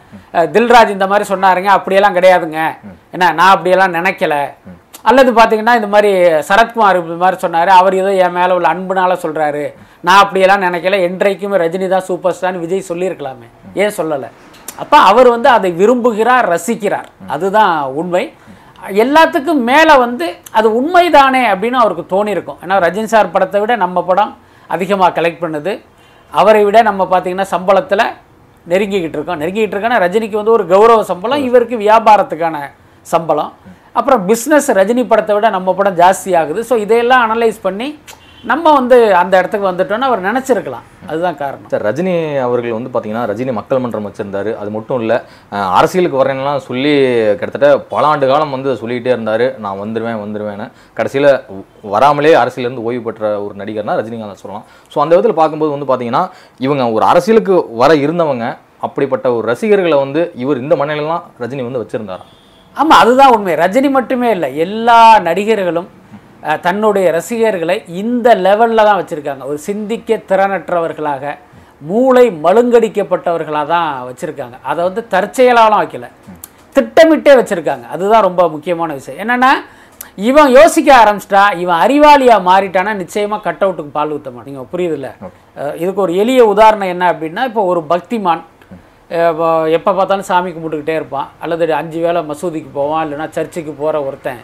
தில்ராஜ் 0.54 0.96
இந்த 0.96 1.06
மாதிரி 1.10 1.24
சொன்னாருங்க 1.32 1.70
அப்படியெல்லாம் 1.76 2.16
கிடையாதுங்க. 2.16 2.60
என்ன 3.14 3.32
நான் 3.38 3.52
அப்படியெல்லாம் 3.54 3.94
நினைக்கல. 3.98 4.34
அல்லது 5.08 5.30
பார்த்தீங்கன்னா 5.32 5.74
இந்த 5.78 5.88
மாதிரி 5.94 6.10
சரத்குமார் 6.48 7.00
இந்த 7.02 7.18
மாதிரி 7.22 7.36
சொன்னாரு 7.44 7.70
அவர் 7.80 7.94
ஏதோ 7.94 8.12
என் 8.14 8.36
மேல 8.38 8.54
உள்ள 8.54 8.68
அன்புனால 8.74 9.12
சொல்றாரு. 9.24 9.64
நான் 10.06 10.22
அப்படியெல்லாம் 10.22 10.64
நினைக்கல. 10.66 10.98
என்றைக்குமே 11.08 11.56
ரஜினி 11.64 11.88
தான் 11.88 12.06
சூப்பர் 12.08 12.36
ஸ்டார்னு 12.38 12.62
விஜய் 12.64 12.88
சொல்லியிருக்கலாமே. 12.88 13.46
ஏன் 13.82 13.96
சொல்லலை? 13.98 14.30
அப்ப 14.82 14.96
அவர் 15.10 15.28
வந்து 15.34 15.48
அதை 15.48 15.70
விரும்புகிறார் 15.80 16.48
ரசிக்கிறார். 16.54 17.08
அதுதான் 17.34 17.82
உண்மை. 18.00 18.24
எல்லாத்துக்கும் 19.04 19.62
மேலே 19.70 19.94
வந்து 20.04 20.26
அது 20.58 20.68
உண்மைதானே 20.80 21.44
அப்படின்னு 21.52 21.78
அவருக்கு 21.82 22.04
தோணியிருக்கும். 22.16 22.58
ஏன்னா 22.64 22.78
ரஜினி 22.86 23.10
சார் 23.14 23.34
படத்தை 23.36 23.60
விட 23.60 23.76
நம்ம 23.84 24.02
படம் 24.02 24.32
அதிகமாக 24.74 25.14
கலெக்ட் 25.20 25.42
பண்ணுது. 25.44 25.74
அவரை 26.32 26.62
விட 26.64 26.78
நம்ம 26.88 27.02
பார்த்தீங்கன்னா 27.12 27.46
சம்பளத்தில் 27.54 28.04
நெருங்கிக்கிட்டு 28.72 29.16
இருக்கோம். 29.18 29.40
நெருங்கிக்கிட்டு 29.42 29.76
இருக்கோன்னா 29.76 30.00
ரஜினிக்கு 30.04 30.38
வந்து 30.40 30.54
ஒரு 30.56 30.66
கௌரவ 30.72 31.02
சம்பளம் 31.10 31.44
இவருக்கு 31.48 31.76
வியாபாரத்துக்கான 31.86 32.56
சம்பளம். 33.12 33.52
அப்புறம் 33.98 34.22
பிஸ்னஸ் 34.28 34.68
ரஜினி 34.78 35.02
படத்தை 35.10 35.34
விட 35.36 35.48
நம்ம 35.56 35.74
படம் 35.78 35.98
ஜாஸ்தி 36.02 36.30
ஆகுது. 36.40 36.62
ஸோ 36.70 36.76
இதையெல்லாம் 36.84 37.22
அனலைஸ் 37.26 37.58
பண்ணி 37.66 37.88
நம்ம 38.50 38.72
வந்து 38.78 38.96
அந்த 39.20 39.34
இடத்துக்கு 39.40 39.68
வந்துட்டோம்னு 39.68 40.06
அவர் 40.08 40.20
நினச்சிருக்கலாம். 40.26 40.84
அதுதான் 41.10 41.38
காரணம். 41.40 41.70
சார் 41.72 41.84
ரஜினி 41.86 42.12
அவர்கள் 42.44 42.76
வந்து 42.76 42.90
பார்த்தீங்கன்னா 42.92 43.24
ரஜினி 43.30 43.52
மக்கள் 43.58 43.80
மன்றம் 43.84 44.06
வச்சிருந்தாரு. 44.08 44.50
அது 44.60 44.70
மட்டும் 44.76 45.00
இல்லை 45.02 45.16
அரசியலுக்கு 45.78 46.20
வரேன்லாம் 46.20 46.60
சொல்லி 46.68 46.92
கிட்டத்தட்ட 47.40 47.70
பல 47.94 48.04
ஆண்டு 48.10 48.28
காலம் 48.32 48.54
வந்து 48.56 48.76
சொல்லிக்கிட்டே 48.82 49.12
இருந்தார். 49.14 49.46
நான் 49.64 49.80
வந்துடுவேன் 49.82 50.20
வந்துடுவேன்னு 50.24 50.66
கடைசியில் 51.00 51.30
வராமலே 51.94 52.34
அரசியலேருந்து 52.42 52.86
ஓய்வு 52.88 53.02
பெற்ற 53.08 53.32
ஒரு 53.46 53.56
நடிகர்னா 53.62 53.98
ரஜினிகாந்த் 54.02 54.42
சொல்லலாம். 54.44 54.66
ஸோ 54.94 55.02
அந்த 55.04 55.12
விதத்தில் 55.14 55.40
பார்க்கும்போது 55.40 55.74
வந்து 55.76 55.90
பார்த்தீங்கன்னா 55.90 56.24
இவங்க 56.66 56.86
ஒரு 56.98 57.06
அரசியலுக்கு 57.12 57.56
வர 57.82 57.92
இருந்தவங்க 58.06 58.46
அப்படிப்பட்ட 58.86 59.26
ஒரு 59.36 59.44
ரசிகர்களை 59.52 59.98
வந்து 60.06 60.22
இவர் 60.44 60.64
இந்த 60.64 60.74
மண்ணிலலாம் 60.82 61.24
ரஜினி 61.44 61.62
வந்து 61.68 61.82
வச்சிருந்தாராம் 61.84 62.32
ஆமாம் 62.76 62.98
அதுதான் 63.02 63.34
உண்மை. 63.34 63.52
ரஜினி 63.64 63.88
மட்டுமே 63.98 64.30
இல்லை 64.36 64.48
எல்லா 64.64 64.96
நடிகர்களும் 65.28 65.86
தன்னுடைய 66.64 67.06
ரசிகர்களை 67.18 67.76
இந்த 68.02 68.28
லெவலில் 68.46 68.86
தான் 68.88 68.98
வச்சுருக்காங்க. 69.00 69.42
ஒரு 69.50 69.58
சிந்திக்க 69.68 70.18
திறனற்றவர்களாக 70.30 71.34
மூளை 71.90 72.26
மழுங்கடிக்கப்பட்டவர்களாக 72.44 73.66
தான் 73.74 73.88
வச்சுருக்காங்க. 74.08 74.56
அதை 74.70 74.80
வந்து 74.88 75.02
தற்செயலாலாம் 75.14 75.82
வைக்கல. 75.82 76.08
திட்டமிட்டே 76.76 77.32
வச்சுருக்காங்க. 77.40 77.86
அதுதான் 77.94 78.26
ரொம்ப 78.28 78.42
முக்கியமான 78.54 78.92
விஷயம். 78.98 79.20
என்னென்னா 79.24 79.52
இவன் 80.28 80.50
யோசிக்க 80.56 80.90
ஆரம்பிச்சிட்டா 81.02 81.44
இவன் 81.62 81.80
அறிவாளியாக 81.84 82.46
மாறிட்டானா 82.50 82.92
நிச்சயமாக 83.00 83.44
கட் 83.46 83.64
அவுட்டுக்கு 83.64 83.96
பால் 83.96 84.12
ஊற்ற 84.16 84.30
மாட்டீங்க 84.36 84.62
புரியுதுல்ல? 84.74 85.08
இதுக்கு 85.82 86.04
ஒரு 86.06 86.14
எளிய 86.22 86.44
உதாரணம் 86.52 86.92
என்ன 86.94 87.04
அப்படின்னா 87.12 87.44
இப்போ 87.50 87.64
ஒரு 87.72 87.82
பக்திமான் 87.92 88.42
எப்போ 89.76 89.90
பார்த்தாலும் 89.96 90.28
சாமி 90.30 90.50
கும்பிட்டுக்கிட்டே 90.52 90.94
இருப்பான். 91.00 91.28
அல்லது 91.44 91.74
அஞ்சு 91.80 91.98
வேளை 92.04 92.22
மசூதிக்கு 92.30 92.70
போவான் 92.78 93.04
இல்லைன்னா 93.06 93.28
சர்ச்சுக்கு 93.36 93.74
போகிற 93.82 93.96
ஒருத்தன். 94.08 94.42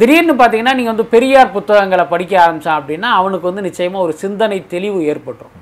திடீர்னு 0.00 0.34
பார்த்தீங்கன்னா 0.38 0.74
நீங்கள் 0.76 0.92
வந்து 0.92 1.06
பெரியார் 1.12 1.52
புத்தகங்களை 1.56 2.04
படிக்க 2.12 2.32
ஆரம்பிச்சான் 2.44 2.78
அப்படின்னா 2.80 3.08
அவனுக்கு 3.18 3.46
வந்து 3.50 3.64
நிச்சயமாக 3.66 4.04
ஒரு 4.06 4.14
சிந்தனை 4.22 4.58
தெளிவு 4.72 4.98
ஏற்பட்டுரும். 5.10 5.54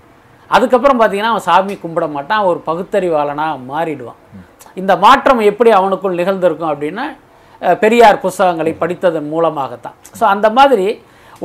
அதுக்கப்புறம் 0.50 0.98
பார்த்தீங்கன்னா 1.00 1.32
அவன் 1.34 1.46
சாமி 1.48 1.74
கும்பிட 1.82 2.06
மாட்டான் 2.14 2.38
அவன் 2.40 2.52
ஒரு 2.54 2.62
பகுத்தறிவாளனாக 2.68 3.60
மாறிடுவான். 3.72 4.18
இந்த 4.80 4.92
மாற்றம் 5.04 5.42
எப்படி 5.50 5.70
அவனுக்குள் 5.80 6.18
நிகழ்ந்திருக்கும் 6.20 6.72
அப்படின்னா 6.72 7.04
பெரியார் 7.82 8.22
புஸ்தகங்களை 8.24 8.72
படித்ததன் 8.82 9.30
மூலமாகத்தான். 9.34 9.96
ஸோ 10.18 10.24
அந்த 10.34 10.46
மாதிரி 10.58 10.86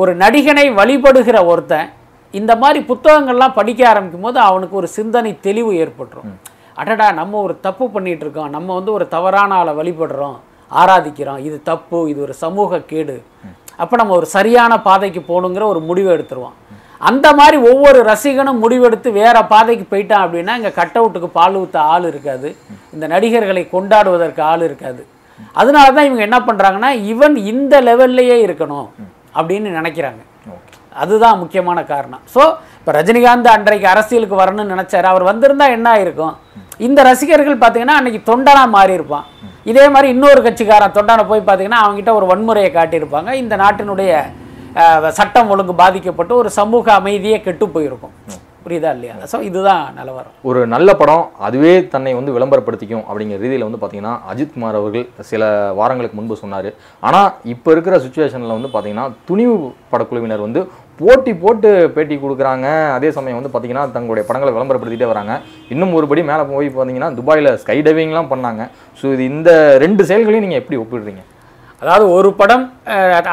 ஒரு 0.01 0.11
நடிகனை 0.23 0.65
வழிபடுகிற 0.79 1.37
ஒருத்தன் 1.51 1.87
இந்த 2.33 2.53
மாதிரி 2.61 2.79
புத்தகங்கள்லாம் 2.91 3.57
படிக்க 3.59 3.81
ஆரம்பிக்கும் 3.91 4.25
போது 4.27 4.39
அவனுக்கு 4.49 4.75
ஒரு 4.81 4.87
சிந்தனை 4.97 5.31
தெளிவு 5.47 5.71
ஏற்பட்டுரும். 5.83 6.31
அடடா 6.81 7.07
நம்ம 7.21 7.39
ஒரு 7.45 7.53
தப்பு 7.67 7.85
பண்ணிட்டு 7.93 8.23
இருக்கோம் 8.25 8.51
நம்ம 8.55 8.69
வந்து 8.79 8.91
ஒரு 8.97 9.05
தவறான 9.15 9.55
ஆளை 9.61 9.73
வழிபடுறோம் 9.79 10.37
ஆராதிக்கிறோம் 10.71 11.41
இது 11.47 11.57
தப்பு 11.71 11.99
இது 12.11 12.19
ஒரு 12.27 12.33
சமூக 12.43 12.79
கேடு. 12.91 13.17
அப்போ 13.83 13.95
நம்ம 14.01 14.15
ஒரு 14.19 14.27
சரியான 14.37 14.73
பாதைக்கு 14.87 15.21
போகணுங்கிற 15.31 15.63
ஒரு 15.73 15.81
முடிவை 15.89 16.11
எடுத்துருவான். 16.15 16.57
அந்த 17.09 17.27
மாதிரி 17.39 17.57
ஒவ்வொரு 17.69 17.99
ரசிகனும் 18.11 18.61
முடிவெடுத்து 18.63 19.09
வேற 19.21 19.35
பாதைக்கு 19.53 19.85
போயிட்டான் 19.91 20.23
அப்படின்னா 20.25 20.53
இங்கே 20.59 20.71
கட் 20.79 20.97
அவுட்டுக்கு 20.99 21.29
பால் 21.39 21.57
ஊற்ற 21.61 21.79
ஆள் 21.95 22.07
இருக்காது. 22.11 22.49
இந்த 22.95 23.05
நடிகர்களை 23.13 23.63
கொண்டாடுவதற்கு 23.75 24.41
ஆள் 24.51 24.65
இருக்காது. 24.69 25.01
அதனால 25.61 25.87
தான் 25.97 26.07
இவங்க 26.09 26.23
என்ன 26.27 26.39
பண்ணுறாங்கன்னா 26.47 26.89
இவன் 27.13 27.35
இந்த 27.51 27.81
லெவல்லையே 27.89 28.37
இருக்கணும் 28.45 28.87
அப்படின்னு 29.39 29.77
நினைக்கிறாங்க. 29.79 30.21
அதுதான் 31.03 31.39
முக்கியமான 31.41 31.79
காரணம். 31.93 32.23
ஸோ 32.35 32.41
இப்போ 32.79 32.91
ரஜினிகாந்த் 32.97 33.49
அன்றைக்கு 33.55 33.87
அரசியலுக்கு 33.93 34.41
வரணும்னு 34.41 34.73
நினைச்சாரு. 34.75 35.07
அவர் 35.13 35.29
வந்திருந்தா 35.29 35.65
என்ன 35.77 35.87
ஆயிருக்கும்? 35.95 36.35
இந்த 36.85 36.99
ரசிகர்கள் 37.09 37.61
பார்த்தீங்கன்னா 37.61 37.95
அன்னைக்கு 37.99 38.21
தொண்டனா 38.29 38.63
மாறி 38.75 38.93
இருப்பான் 38.97 39.25
இதே 39.71 39.85
மாதிரி 39.93 40.07
இன்னொரு 40.15 40.41
கட்சிக்காரன் 40.45 40.95
தொண்டனை 40.97 41.23
போய் 41.29 41.47
பார்த்தீங்கன்னா 41.47 41.79
அவங்ககிட்ட 41.83 42.11
ஒரு 42.19 42.25
வன்முறையை 42.31 42.69
காட்டியிருப்பாங்க. 42.75 43.29
இந்த 43.43 43.53
நாட்டினுடைய 43.63 44.11
சட்டம் 45.19 45.49
ஒழுங்கு 45.53 45.73
பாதிக்கப்பட்டு 45.83 46.33
ஒரு 46.41 46.49
சமூக 46.59 46.85
அமைதியே 46.99 47.37
கெட்டு 47.45 47.65
போயிருக்கும். 47.75 48.13
புரியுதா 48.67 48.93
இல்லையா? 48.97 49.15
ஸோ 49.33 49.39
இதுதான் 49.49 49.83
நிலவரம். 49.99 50.33
ஒரு 50.49 50.61
நல்ல 50.75 50.89
படம் 51.01 51.25
அதுவே 51.49 51.75
தன்னை 51.93 52.13
வந்து 52.19 52.35
விளம்பரப்படுத்திக்கும் 52.37 53.05
அப்படிங்கிற 53.09 53.43
ரீதியில் 53.43 53.67
வந்து 53.67 53.81
பார்த்தீங்கன்னா 53.83 54.15
அஜித் 54.31 54.55
குமார் 54.55 54.79
அவர்கள் 54.81 55.05
சில 55.31 55.51
வாரங்களுக்கு 55.81 56.19
முன்பு 56.19 56.41
சொன்னார். 56.43 56.69
ஆனால் 57.09 57.29
இப்போ 57.53 57.71
இருக்கிற 57.75 57.97
சுச்சுவேஷனில் 58.07 58.57
வந்து 58.57 58.71
பார்த்தீங்கன்னா 58.73 59.07
துணிவு 59.29 59.55
படக்குழுவினர் 59.93 60.45
வந்து 60.47 60.63
போட்டி 60.99 61.31
போட்டு 61.41 61.69
பேட்டி 61.95 62.15
கொடுக்குறாங்க. 62.21 62.67
அதே 62.97 63.09
சமயம் 63.17 63.37
வந்து 63.39 63.51
பார்த்தீங்கன்னா 63.53 63.83
தங்களுடைய 63.95 64.23
படங்களை 64.29 64.51
விளம்பரப்படுத்திட்டே 64.55 65.09
வராங்க. 65.11 65.33
இன்னும் 65.73 65.95
ஒருபடி 65.97 66.21
மேலே 66.29 66.45
போய் 66.51 66.69
பார்த்தீங்கன்னா 66.77 67.09
துபாயில் 67.19 67.49
ஸ்கை 67.63 67.77
டைவிங்லாம் 67.87 68.31
பண்ணாங்க. 68.33 68.63
ஸோ 68.99 69.05
இது 69.15 69.25
இந்த 69.33 69.51
ரெண்டு 69.85 70.03
செயல்களையும் 70.11 70.47
நீங்கள் 70.47 70.61
எப்படி 70.63 70.79
ஒப்பிடுறீங்க? 70.83 71.23
அதாவது 71.81 72.05
ஒரு 72.17 72.29
படம் 72.41 72.63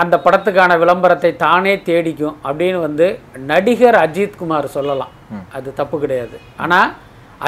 அந்த 0.03 0.17
படத்துக்கான 0.25 0.73
விளம்பரத்தை 0.83 1.31
தானே 1.47 1.75
தேடிக்கும் 1.89 2.37
அப்படின்னு 2.49 2.81
வந்து 2.87 3.07
நடிகர் 3.53 3.97
அஜித் 4.05 4.41
குமார் 4.41 4.75
சொல்லலாம். 4.75 5.14
அது 5.57 5.69
தப்பு 5.81 5.97
கிடையாது. 6.05 6.37
ஆனால் 6.65 6.91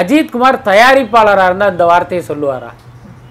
அஜித் 0.01 0.35
குமார் 0.35 0.59
தயாரிப்பாளராக 0.71 1.49
இருந்தால் 1.51 1.73
இந்த 1.75 1.85
வார்த்தையை 1.93 2.23
சொல்லுவாரா? 2.31 2.71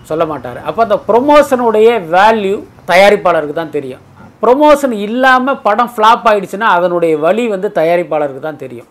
சொல்ல 0.09 0.23
மாட்டார். 0.31 0.59
அப்போ 0.67 0.81
அந்த 0.85 0.97
ப்ரொமோஷனுடைய 1.09 1.89
வேல்யூ 2.15 2.55
தயாரிப்பாளருக்கு 2.91 3.55
தான் 3.61 3.75
தெரியும். 3.77 4.03
ப்ரொமோஷன் 4.43 4.93
இல்லாமல் 5.05 5.59
படம் 5.67 5.91
ஃப்ளாப் 5.93 6.25
ஆகிடுச்சுன்னா 6.29 6.69
அதனுடைய 6.77 7.13
வழி 7.25 7.43
வந்து 7.53 7.67
தயாரிப்பாளருக்கு 7.79 8.43
தான் 8.47 8.61
தெரியும். 8.63 8.89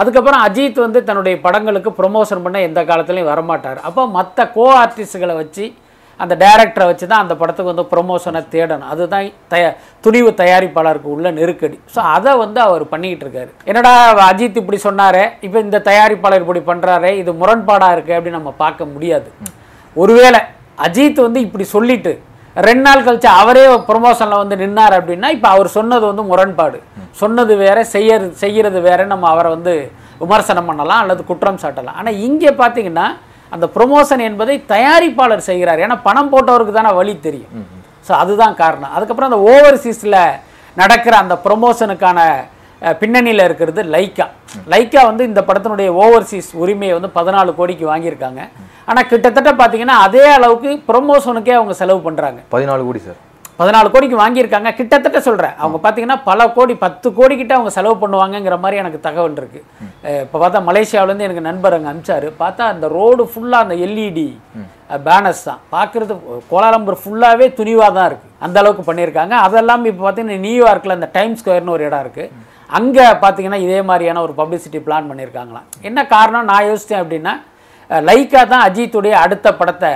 அதுக்கப்புறம் 0.00 0.42
அஜித் 0.46 0.78
வந்து 0.84 1.00
தன்னுடைய 1.08 1.36
படங்களுக்கு 1.44 1.90
ப்ரொமோஷன் 2.00 2.42
பண்ண 2.44 2.58
எந்த 2.68 2.80
காலத்துலையும் 2.88 3.30
வரமாட்டார். 3.32 3.78
அப்போ 3.88 4.02
மற்ற 4.16 4.46
கோ 4.56 4.66
ஆர்டிஸ்ட்களை 4.82 5.34
வச்சு 5.42 5.64
அந்த 6.22 6.34
டேரக்டரை 6.42 6.86
வச்சு 6.90 7.06
தான் 7.10 7.22
அந்த 7.24 7.34
படத்துக்கு 7.40 7.72
வந்து 7.72 7.86
ப்ரொமோஷனை 7.92 8.42
தேடணும். 8.54 8.90
அதுதான் 8.92 9.26
தய 9.52 9.64
துணிவு 10.04 10.30
தயாரிப்பாளருக்கு 10.42 11.10
உள்ள 11.14 11.30
நெருக்கடி. 11.38 11.76
ஸோ 11.94 12.00
அதை 12.16 12.32
வந்து 12.44 12.60
அவர் 12.66 12.84
பண்ணிக்கிட்டு 12.92 13.26
இருக்காரு. 13.26 13.50
என்னடா 13.70 13.92
அஜித் 14.30 14.60
இப்படி 14.62 14.80
சொன்னாரே? 14.88 15.24
இப்போ 15.48 15.58
இந்த 15.66 15.80
தயாரிப்பாளர் 15.90 16.44
இப்படி 16.44 16.62
பண்ணுறாரே 16.70 17.12
இது 17.22 17.32
முரண்பாடாக 17.42 17.96
இருக்குது 17.96 18.16
அப்படின்னு 18.18 18.40
நம்ம 18.40 18.54
பார்க்க 18.64 18.92
முடியாது. 18.94 19.28
ஒருவேளை 20.02 20.40
அஜித் 20.86 21.20
வந்து 21.26 21.40
இப்படி 21.46 21.66
சொல்லிட்டு 21.76 22.14
ரெண்டு 22.66 22.84
நாள் 22.86 23.04
கழிச்சு 23.06 23.28
அவரே 23.40 23.64
ப்ரொமோஷனில் 23.88 24.40
வந்து 24.42 24.56
நின்னார் 24.62 24.94
அப்படின்னா 24.98 25.28
இப்போ 25.34 25.48
அவர் 25.54 25.68
சொன்னது 25.78 26.04
வந்து 26.10 26.24
முரண்பாடு. 26.30 26.78
சொன்னது 27.20 27.52
வேற 27.64 27.78
செய்யறது 27.94 28.32
செய்கிறது 28.42 28.78
வேற 28.86 29.00
நம்ம 29.12 29.28
அவரை 29.34 29.50
வந்து 29.56 29.74
விமர்சனம் 30.22 30.68
பண்ணலாம் 30.70 31.02
அல்லது 31.02 31.22
குற்றம் 31.30 31.60
சாட்டலாம். 31.64 31.98
ஆனால் 32.00 32.20
இங்கே 32.26 32.50
பார்த்தீங்கன்னா 32.60 33.06
அந்த 33.54 33.66
ப்ரொமோஷன் 33.76 34.22
என்பதை 34.28 34.56
தயாரிப்பாளர் 34.74 35.48
செய்கிறார். 35.50 35.82
ஏன்னா 35.86 35.96
பணம் 36.08 36.30
போட்டவருக்கு 36.32 36.74
தானே 36.78 36.92
வழி 37.00 37.14
தெரியும். 37.26 37.52
ஸோ 38.06 38.12
அதுதான் 38.22 38.54
காரணம். 38.62 38.92
அதுக்கப்புறம் 38.96 39.30
அந்த 39.30 39.40
ஓவர்சீஸில் 39.54 40.20
நடக்கிற 40.82 41.14
அந்த 41.24 41.34
ப்ரொமோஷனுக்கான 41.46 42.18
பின்னணியில் 43.00 43.44
இருக்கிறது 43.46 43.80
லைக்கா 43.94 44.26
லைக்கா 44.72 45.00
வந்து 45.10 45.22
இந்த 45.30 45.40
படத்தினுடைய 45.46 45.88
ஓவர்சீஸ் 46.02 46.50
உரிமையை 46.62 46.92
வந்து 46.96 47.10
பதினாலு 47.16 47.50
கோடிக்கு 47.60 47.84
வாங்கியிருக்காங்க. 47.92 48.42
ஆனால் 48.90 49.08
கிட்டத்தட்ட 49.12 49.50
பார்த்தீங்கன்னா 49.60 49.96
அதே 50.08 50.26
அளவுக்கு 50.36 50.70
ப்ரொமோஷனுக்கே 50.90 51.56
அவங்க 51.60 51.74
செலவு 51.80 52.00
பண்ணுறாங்க 52.06 52.40
பதினாலு 52.54 52.84
கோடி 52.88 53.02
சார். 53.06 53.18
பதினாலு 53.58 53.88
கோடிக்கு 53.92 54.16
வாங்கியிருக்காங்க. 54.20 54.70
கிட்டத்தட்ட 54.78 55.18
சொல்கிறேன் 55.26 55.54
அவங்க 55.60 55.78
பார்த்தீங்கன்னா 55.78 56.18
பல 56.28 56.40
கோடி 56.56 56.74
பத்து 56.82 57.08
கோடி 57.16 57.34
கிட்ட 57.36 57.52
அவங்க 57.56 57.70
செலவு 57.76 57.96
பண்ணுவாங்கங்கிற 58.02 58.56
மாதிரி 58.62 58.80
எனக்கு 58.82 58.98
தகவல் 59.06 59.38
இருக்கு. 59.40 59.60
இப்போ 60.24 60.36
பார்த்தா 60.42 60.60
மலேசியாவிலேருந்து 60.68 61.26
எனக்கு 61.28 61.46
நண்பர் 61.46 61.76
அங்கே 61.76 61.90
அனுப்பிச்சாரு 61.92 62.28
பார்த்தா 62.42 62.64
அந்த 62.72 62.88
ரோடு 62.96 63.24
ஃபுல்லாக 63.30 63.64
அந்த 63.66 63.76
எல்இடி 63.86 64.26
பேனர்ஸ் 65.06 65.42
தான். 65.48 65.62
பார்க்குறது 65.74 66.12
கோலாலம்பூர் 66.52 67.00
ஃபுல்லாகவே 67.02 67.48
துணிவாக 67.58 67.90
தான் 67.96 68.08
இருக்குது 68.10 68.34
அந்த 68.46 68.56
அளவுக்கு 68.62 68.84
பண்ணியிருக்காங்க. 68.88 69.34
அதெல்லாம் 69.46 69.88
இப்போ 69.90 70.04
பார்த்தீங்கன்னா 70.04 70.44
நியூயார்க்கில் 70.46 70.96
அந்த 70.96 71.10
டைம் 71.16 71.34
ஸ்கொயர்னு 71.40 71.74
ஒரு 71.76 71.86
இடம் 71.88 72.04
இருக்குது 72.04 72.46
அங்கே 72.70 73.04
பார்த்தீங்கன்னா 73.20 73.60
இதே 73.64 73.80
மாதிரியான 73.90 74.22
ஒரு 74.24 74.34
பப்ளிசிட்டி 74.38 74.78
பிளான் 74.86 75.10
பண்ணியிருக்காங்களாம். 75.10 75.66
என்ன 75.88 76.00
காரணம்? 76.14 76.48
நான் 76.50 76.68
யோசித்தேன் 76.68 77.02
அப்படின்னா 77.02 77.34
அஹ், 77.90 78.02
லைக்கா 78.06 78.40
தான் 78.46 78.64
அஜித்துடைய 78.64 79.14
அடுத்த 79.24 79.48
படத்தை 79.58 79.90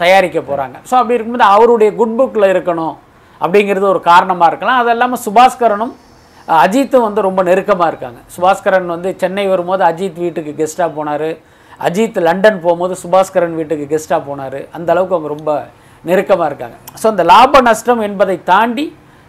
தயாரிக்க 0.00 0.38
போகிறாங்க 0.42 0.76
ஸோ 0.88 0.96
அப்படி 0.98 1.16
இருக்கும்போது 1.16 1.46
அவருடைய 1.52 1.90
குட் 1.96 2.16
புக்கில் 2.18 2.50
இருக்கணும். 2.50 2.96
அப்படிங்கிறது 3.42 3.86
ஒரு 3.94 4.00
காரணமாக 4.10 4.50
இருக்கலாம். 4.50 4.78
அது 4.82 4.90
இல்லாமல் 4.96 5.22
சுபாஸ்கரனும் 5.26 5.94
அஜித்தும் 6.64 7.06
வந்து 7.06 7.20
ரொம்ப 7.28 7.40
நெருக்கமாக 7.48 7.90
இருக்காங்க. 7.92 8.20
சுபாஸ்கரன் 8.34 8.94
வந்து 8.94 9.08
சென்னை 9.22 9.44
வரும்போது 9.52 9.82
அஜித் 9.90 10.20
வீட்டுக்கு 10.24 10.52
கெஸ்ட்டாக 10.60 10.90
போனார். 10.98 11.28
அஜித் 11.86 12.18
லண்டன் 12.26 12.62
போகும்போது 12.64 12.94
சுபாஸ்கரன் 13.02 13.58
வீட்டுக்கு 13.58 13.84
கெஸ்ட்டாக 13.92 14.22
போனார். 14.28 14.60
அந்த 14.76 14.88
அளவுக்கு 14.94 15.16
அவங்க 15.16 15.30
ரொம்ப 15.36 15.52
நெருக்கமாக 16.08 16.48
இருக்காங்க. 16.50 16.76
ஸோ 17.00 17.06
அந்த 17.12 17.22
லாப 17.32 17.60
நஷ்டம் 17.68 18.02
என்பதை 18.08 18.36
தாண்டி 18.52 18.86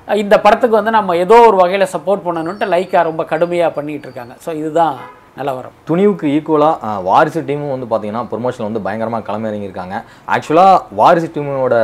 இந்த 0.07 0.35
படத்துக்கு 0.43 0.79
வந்து 0.79 0.93
நம்ம 0.97 1.15
ஏதோ 1.23 1.37
ஒரு 1.47 1.57
வகையில் 1.61 1.91
சப்போர்ட் 1.95 2.25
பண்ணணுன்ட்டு 2.27 2.71
லைக்கா 2.73 2.99
ரொம்ப 3.09 3.23
கடுமையாக 3.31 3.71
பண்ணிகிட்டு 3.77 4.07
இருக்காங்க. 4.07 4.33
ஸோ 4.45 4.49
இதுதான் 4.61 4.97
நிலவரம் 5.39 5.75
துணிவுக்கு 5.89 6.25
ஈக்குவலாக 6.36 6.93
வாரிசு 7.10 7.41
டீமும் 7.50 7.74
வந்து 7.75 7.89
பார்த்தீங்கன்னா 7.91 8.24
ப்ரொமோஷனில் 8.31 8.69
வந்து 8.69 8.84
பயங்கரமாக 8.86 9.25
களமிறங்கியிருக்காங்க. 9.29 9.98
ஆக்சுவலாக 10.36 10.79
வாரிசு 11.00 11.29
டீமோட 11.36 11.75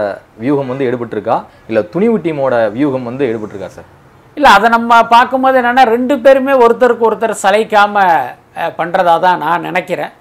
வியூகம் 0.44 0.72
வந்து 0.74 0.88
எடுபட்டிருக்கா? 0.92 1.38
இல்லை 1.70 1.84
துணிவு 1.96 2.18
டீமோட 2.26 2.56
வியூகம் 2.78 3.08
வந்து 3.10 3.26
எடுபட்டிருக்கா 3.32 3.70
சார் 3.78 3.92
இல்லை 4.38 4.50
அதை 4.58 4.68
நம்ம 4.78 4.94
பார்க்கும்போது 5.16 5.60
என்னென்னா 5.60 5.84
ரெண்டு 5.96 6.16
பேருமே 6.24 6.54
ஒருத்தருக்கு 6.64 7.08
ஒருத்தர் 7.10 7.42
சளைக்காமல் 7.44 8.74
பண்ணுறதா 8.80 9.14
தான் 9.26 9.40
நான் 9.44 9.66
நினைக்கிறேன். 9.68 10.12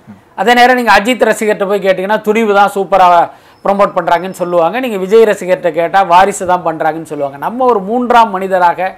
அதே 0.40 0.52
நேரம் 0.58 0.78
நீங்கள் 0.78 0.96
அஜித் 0.98 1.26
ரசிகர்கிட்ட 1.28 1.66
போய் 1.70 1.84
கேட்டிங்கன்னா 1.86 2.20
துணிவு 2.28 2.52
தான் 2.60 2.72
சூப்பராக 2.76 3.18
ப்ரொமோட் 3.66 3.94
பண்ணுறாங்கன்னு 3.96 4.40
சொல்லுவாங்க. 4.42 4.76
நீங்கள் 4.84 5.02
விஜய் 5.04 5.26
ரசிகர்கிட்ட 5.30 5.72
கேட்டால் 5.78 6.08
வாரிசு 6.12 6.44
தான் 6.52 6.64
பண்ணுறாங்கன்னு 6.68 7.10
சொல்லுவாங்க. 7.12 7.38
நம்ம 7.46 7.66
ஒரு 7.72 7.82
மூன்றாம் 7.90 8.32
மனிதராக 8.36 8.88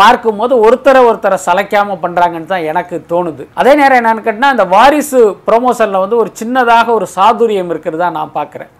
பார்க்கும்போது 0.00 0.54
ஒருத்தரை 0.68 1.02
ஒருத்தரை 1.08 1.38
சலைக்காமல் 1.48 2.02
பண்ணுறாங்கன்னு 2.04 2.52
தான் 2.54 2.68
எனக்கு 2.72 2.96
தோணுது. 3.12 3.44
அதே 3.62 3.74
நேரம் 3.82 4.00
என்னன்னு 4.00 4.26
கேட்டால் 4.28 4.54
அந்த 4.54 4.66
வாரிசு 4.76 5.20
ப்ரொமோஷனில் 5.50 6.02
வந்து 6.04 6.18
ஒரு 6.22 6.32
சின்னதாக 6.42 6.88
ஒரு 7.00 7.08
சாதுரியம் 7.18 7.70
இருக்கிறதா 7.74 8.08
நான் 8.18 8.36
பார்க்குறேன் 8.40 8.72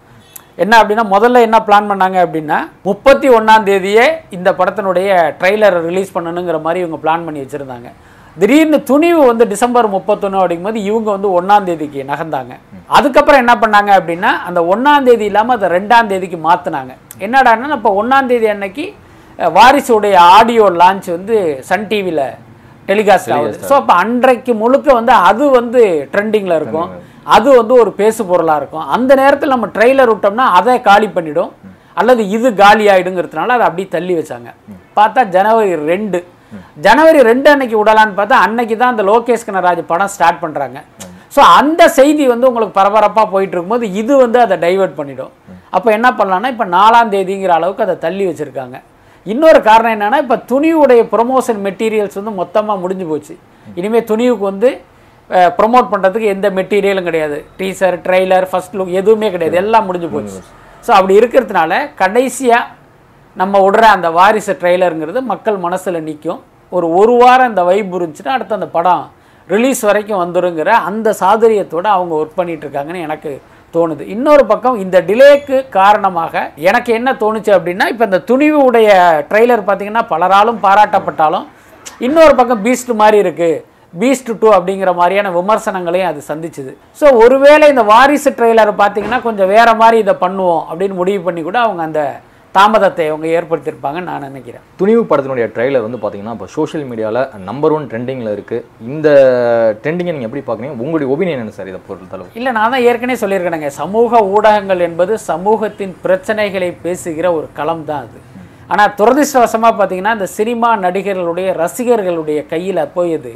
என்ன 0.63 0.75
அப்படின்னா 0.81 1.03
முதல்ல 1.15 1.41
என்ன 1.47 1.57
பிளான் 1.65 1.89
பண்ணாங்க 1.89 2.17
அப்படின்னா 2.25 2.59
முப்பத்தி 2.87 3.27
ஒன்றாம் 3.37 3.65
தேதியே 3.67 4.05
இந்த 4.37 4.49
படத்தினுடைய 4.59 5.09
ட்ரெய்லரை 5.39 5.79
ரிலீஸ் 5.89 6.13
பண்ணணுங்கிற 6.15 6.59
மாதிரி 6.65 6.81
இவங்க 6.83 6.99
பிளான் 7.03 7.25
பண்ணி 7.25 7.43
வச்சுருந்தாங்க. 7.43 7.89
திடீர்னு 8.41 8.77
துணிவு 8.89 9.21
வந்து 9.29 9.45
டிசம்பர் 9.51 9.87
முப்பத்தொன்று 9.95 10.39
அப்படிங்கும்போது 10.41 10.81
இவங்க 10.89 11.09
வந்து 11.15 11.29
ஒன்றாம் 11.37 11.67
தேதிக்கு 11.69 12.01
நகர்ந்தாங்க. 12.09 12.53
அதுக்கப்புறம் 12.97 13.41
என்ன 13.43 13.53
பண்ணாங்க 13.61 13.91
அப்படின்னா 13.99 14.31
அந்த 14.47 14.59
ஒன்றாம் 14.73 15.07
தேதி 15.07 15.25
இல்லாமல் 15.29 15.57
அதை 15.57 15.69
ரெண்டாம் 15.77 16.09
தேதிக்கு 16.11 16.39
மாற்றினாங்க 16.47 16.93
என்னடான்னா 17.25 17.77
இப்போ 17.79 17.91
ஒன்றாம் 18.01 18.29
தேதி 18.31 18.49
அன்னைக்கு 18.53 18.85
வாரிசுடைய 19.57 20.15
ஆடியோ 20.35 20.67
லான்ச் 20.81 21.09
வந்து 21.15 21.37
சன் 21.69 21.87
டிவியில் 21.89 22.23
டெலிகாஸ்ட் 22.89 23.33
ஆகுது. 23.37 23.57
ஸோ 23.69 23.73
அப்போ 23.79 23.93
அன்றைக்கு 24.03 24.51
முழுக்க 24.61 24.87
வந்து 24.99 25.13
அது 25.29 25.45
வந்து 25.57 25.81
ட்ரெண்டிங்கில் 26.13 26.57
இருக்கும். 26.59 26.89
அது 27.35 27.47
வந்து 27.59 27.73
ஒரு 27.81 27.91
பேசு 28.01 28.21
பொருளாக 28.29 28.59
இருக்கும். 28.61 28.85
அந்த 28.95 29.11
நேரத்தில் 29.21 29.53
நம்ம 29.55 29.67
ட்ரெய்லர் 29.75 30.11
விட்டோம்னா 30.13 30.45
அதை 30.59 30.75
காலி 30.89 31.09
பண்ணிடும். 31.17 31.51
அல்லது 32.01 32.21
இது 32.37 32.47
காலி 32.63 32.85
ஆயிடுங்கிறதுனால 32.93 33.53
அதை 33.57 33.65
அப்படியே 33.67 33.89
தள்ளி 33.95 34.13
வச்சாங்க. 34.17 34.49
பார்த்தா 34.97 35.21
ஜனவரி 35.35 35.75
ரெண்டு 35.91 36.19
ஜனவரி 36.85 37.21
ரெண்டு 37.31 37.47
அன்னைக்கு 37.53 37.77
விடலான்னு 37.81 38.17
பார்த்தா 38.19 38.41
அன்னைக்கு 38.47 38.75
தான் 38.81 38.93
அந்த 38.93 39.03
லோகேஷ் 39.11 39.47
கனராஜ் 39.47 39.81
படம் 39.93 40.11
ஸ்டார்ட் 40.15 40.41
பண்ணுறாங்க 40.43 40.79
ஸோ 41.35 41.41
அந்த 41.59 41.81
செய்தி 41.97 42.23
வந்து 42.33 42.47
உங்களுக்கு 42.49 42.75
பரபரப்பாக 42.77 43.27
போயிட்டு 43.33 43.55
இருக்கும்போது 43.55 43.85
இது 44.01 44.13
வந்து 44.21 44.37
அதை 44.43 44.55
டைவர்ட் 44.65 44.95
பண்ணிடும். 44.99 45.31
அப்போ 45.75 45.89
என்ன 45.97 46.07
பண்ணலாம்னா 46.19 46.49
இப்போ 46.53 46.65
நாலாம் 46.75 47.11
தேதிங்கிற 47.15 47.51
அளவுக்கு 47.57 47.85
அதை 47.85 47.95
தள்ளி 48.05 48.23
வச்சுருக்காங்க. 48.27 48.77
இன்னொரு 49.33 49.59
காரணம் 49.69 49.95
என்னன்னா 49.95 50.19
இப்போ 50.23 50.37
துணிவுடைய 50.51 51.01
ப்ரொமோஷன் 51.13 51.59
மெட்டீரியல்ஸ் 51.67 52.19
வந்து 52.19 52.33
மொத்தமாக 52.41 52.81
முடிஞ்சு 52.83 53.05
போச்சு. 53.11 53.35
இனிமேல் 53.79 54.07
துணிவுக்கு 54.11 54.45
வந்து 54.51 54.69
ப்ரொமோட் 55.59 55.91
பண்ணுறதுக்கு 55.93 56.27
எந்த 56.35 56.47
மெட்டீரியலும் 56.59 57.07
கிடையாது. 57.09 57.37
டீசர் 57.59 57.97
ட்ரெய்லர் 58.05 58.47
ஃபர்ஸ்ட் 58.51 58.77
லுக் 58.79 58.93
எதுவுமே 59.01 59.29
கிடையாது. 59.35 59.57
எல்லாம் 59.63 59.87
முடிஞ்சு 59.89 60.09
போச்சு. 60.15 60.39
ஸோ 60.85 60.91
அப்படி 60.97 61.13
இருக்கிறதுனால 61.21 61.71
கடைசியாக 62.01 62.63
நம்ம 63.39 63.59
விடுற 63.63 63.83
அந்த 63.95 64.07
வாரிசு 64.17 64.53
ட்ரெய்லருங்கிறது 64.61 65.19
மக்கள் 65.31 65.57
மனசில் 65.65 66.05
நிற்கும் 66.07 66.39
ஒரு 66.71 66.87
ஒரு 66.99 67.13
வாரம் 67.21 67.49
இந்த 67.51 67.63
வைப் 67.69 67.93
இருந்துச்சுன்னா 67.97 68.35
அடுத்து 68.35 68.57
அந்த 68.57 68.69
படம் 68.77 69.03
ரிலீஸ் 69.47 69.81
வரைக்கும் 69.89 70.21
வந்துருங்கிற 70.23 70.69
அந்த 70.89 71.09
சாதுரியத்தோட 71.19 71.85
அவங்க 71.97 72.13
ஒர்க் 72.19 72.39
பண்ணிகிட்ருக்காங்கன்னு 72.39 73.03
எனக்கு 73.07 73.31
தோணுது. 73.73 74.03
இன்னொரு 74.15 74.43
பக்கம் 74.51 74.77
இந்த 74.83 74.97
டிலேக்கு 75.09 75.57
காரணமாக 75.77 76.43
எனக்கு 76.69 76.91
என்ன 76.97 77.09
தோணுச்சு 77.23 77.51
அப்படின்னா 77.57 77.85
இப்போ 77.93 78.03
இந்த 78.09 78.19
துணிவு 78.29 78.59
உடைய 78.67 78.89
ட்ரெய்லர் 79.31 79.67
பார்த்திங்கன்னா 79.69 80.03
பலராலும் 80.11 80.61
பாராட்டப்பட்டாலும் 80.67 81.47
இன்னொரு 82.07 82.33
பக்கம் 82.39 82.63
பீஸ்ட் 82.67 82.93
மாதிரி 83.01 83.17
இருக்குது 83.25 83.63
பீஸ்ட் 83.93 84.31
டூ 84.41 84.47
அப்படிங்கிற 84.57 84.91
மாதிரியான 84.99 85.29
விமர்சனங்களையும் 85.39 86.09
அது 86.11 86.21
சந்திச்சுது. 86.31 86.71
ஸோ 86.99 87.05
ஒருவேளை 87.23 87.67
இந்த 87.73 87.83
வாரிசு 87.93 88.31
ட்ரெய்லரை 88.39 88.73
பார்த்திங்கன்னா 88.81 89.21
கொஞ்சம் 89.27 89.51
வேறு 89.55 89.75
மாதிரி 89.83 89.99
இதை 90.05 90.15
பண்ணுவோம் 90.25 90.63
அப்படின்னு 90.69 90.97
முடிவு 91.01 91.21
பண்ணி 91.27 91.43
கூட 91.49 91.59
அவங்க 91.65 91.83
அந்த 91.89 92.01
தாமதத்தை 92.57 93.05
அவங்க 93.11 93.27
ஏற்படுத்தியிருப்பாங்கன்னு 93.37 94.09
நான் 94.11 94.25
நினைக்கிறேன். 94.29 94.63
துணிவு 94.81 95.01
படத்தினுடைய 95.09 95.45
ட்ரைலர் 95.55 95.85
வந்து 95.85 95.99
பார்த்தீங்கன்னா 96.01 96.35
இப்போ 96.37 96.47
சோஷியல் 96.55 96.85
மீடியாவில் 96.91 97.21
நம்பர் 97.49 97.73
ஒன் 97.77 97.89
ட்ரெண்டிங்கில் 97.91 98.31
இருக்குது 98.35 98.63
இந்த 98.91 99.07
ட்ரெண்டிங்கை 99.81 100.13
நீங்கள் 100.15 100.29
எப்படி 100.29 100.43
பார்க்குறீங்க 100.47 100.85
உங்களுடைய 100.85 101.09
ஒபினியன் 101.15 101.43
என்ன 101.43 101.55
சார் 101.57 101.71
இதை 101.73 101.81
பொறுத்தளவு 101.89 102.37
இல்லை 102.39 102.53
நான் 102.59 102.73
தான் 102.75 102.85
ஏற்கனவே 102.89 103.19
சொல்லியிருக்கேனுங்க 103.23 103.71
சமூக 103.81 104.21
ஊடகங்கள் 104.35 104.85
என்பது 104.89 105.13
சமூகத்தின் 105.31 105.93
பிரச்சனைகளை 106.05 106.71
பேசுகிற 106.85 107.27
ஒரு 107.39 107.49
களம் 107.59 107.85
தான் 107.91 108.03
அது. 108.05 108.19
ஆனால் 108.73 108.93
துரதிர்ஷ்டவசமாக 108.99 109.73
பார்த்தீங்கன்னா 109.75 110.13
இந்த 110.17 110.27
சினிமா 110.37 110.69
நடிகர்களுடைய 110.85 111.49
ரசிகர்களுடைய 111.61 112.39
கையில் 112.53 112.81
போய் 112.95 113.13
அது 113.17 113.33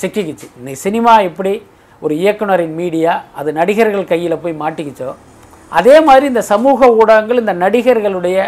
சிக்கிக்கிச்சு. 0.00 0.46
இன்னைக்கு 0.60 0.82
சினிமா 0.86 1.14
எப்படி 1.28 1.52
ஒரு 2.02 2.14
இயக்குனரின் 2.22 2.76
மீடியா 2.78 3.14
அது 3.40 3.50
நடிகர்கள் 3.58 4.10
கையில் 4.12 4.42
போய் 4.44 4.60
மாட்டிக்கிச்சோ 4.62 5.10
அதே 5.78 5.96
மாதிரி 6.08 6.26
இந்த 6.32 6.42
சமூக 6.52 6.88
ஊடகங்கள் 7.00 7.42
இந்த 7.42 7.54
நடிகர்களுடைய 7.64 8.38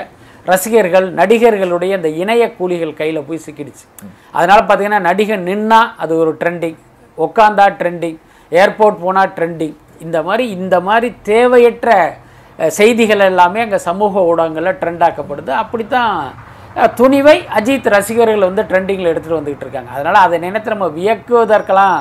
ரசிகர்கள் 0.51 1.07
நடிகர்களுடைய 1.21 1.93
இந்த 1.99 2.11
இணைய 2.23 2.45
கூலிகள் 2.59 2.99
கையில் 3.01 3.27
போய் 3.27 3.45
சிக்கிடுச்சு. 3.47 3.85
அதனால் 4.37 4.63
பார்த்தீங்கன்னா 4.69 5.01
நடிகர் 5.09 5.47
நின்னா 5.51 5.81
அது 6.05 6.13
ஒரு 6.23 6.33
ட்ரெண்டிங் 6.41 6.79
உக்காந்தா 7.19 7.67
ட்ரெண்டிங் 7.81 8.19
ஏர்போர்ட் 8.53 9.03
போனால் 9.05 9.35
ட்ரெண்டிங் 9.37 9.77
இந்த 10.05 10.19
மாதிரி 10.29 10.45
இந்த 10.59 10.77
மாதிரி 10.89 11.09
தேவையற்ற 11.31 11.91
செய்திகள் 12.79 13.29
எல்லாமே 13.29 13.61
அங்கே 13.65 13.79
சமூக 13.89 14.23
ஊடகங்களில் 14.31 14.79
ட்ரெண்ட் 14.81 15.05
ஆக்கப்படுது. 15.09 15.53
அப்படித்தான் 15.63 16.17
துணிவை 17.01 17.37
அஜித் 17.59 17.89
ரசிகர்கள் 17.95 18.49
வந்து 18.49 18.63
ட்ரெண்டிங்கில் 18.71 19.11
எடுத்துகிட்டு 19.13 19.39
வந்துக்கிட்டு 19.39 19.67
இருக்காங்க. 19.67 19.91
அதனால் 19.97 20.25
அதை 20.27 20.37
நினைத்து 20.47 20.75
நம்ம 20.75 20.89
வியக்குவதற்கெல்லாம் 20.99 21.97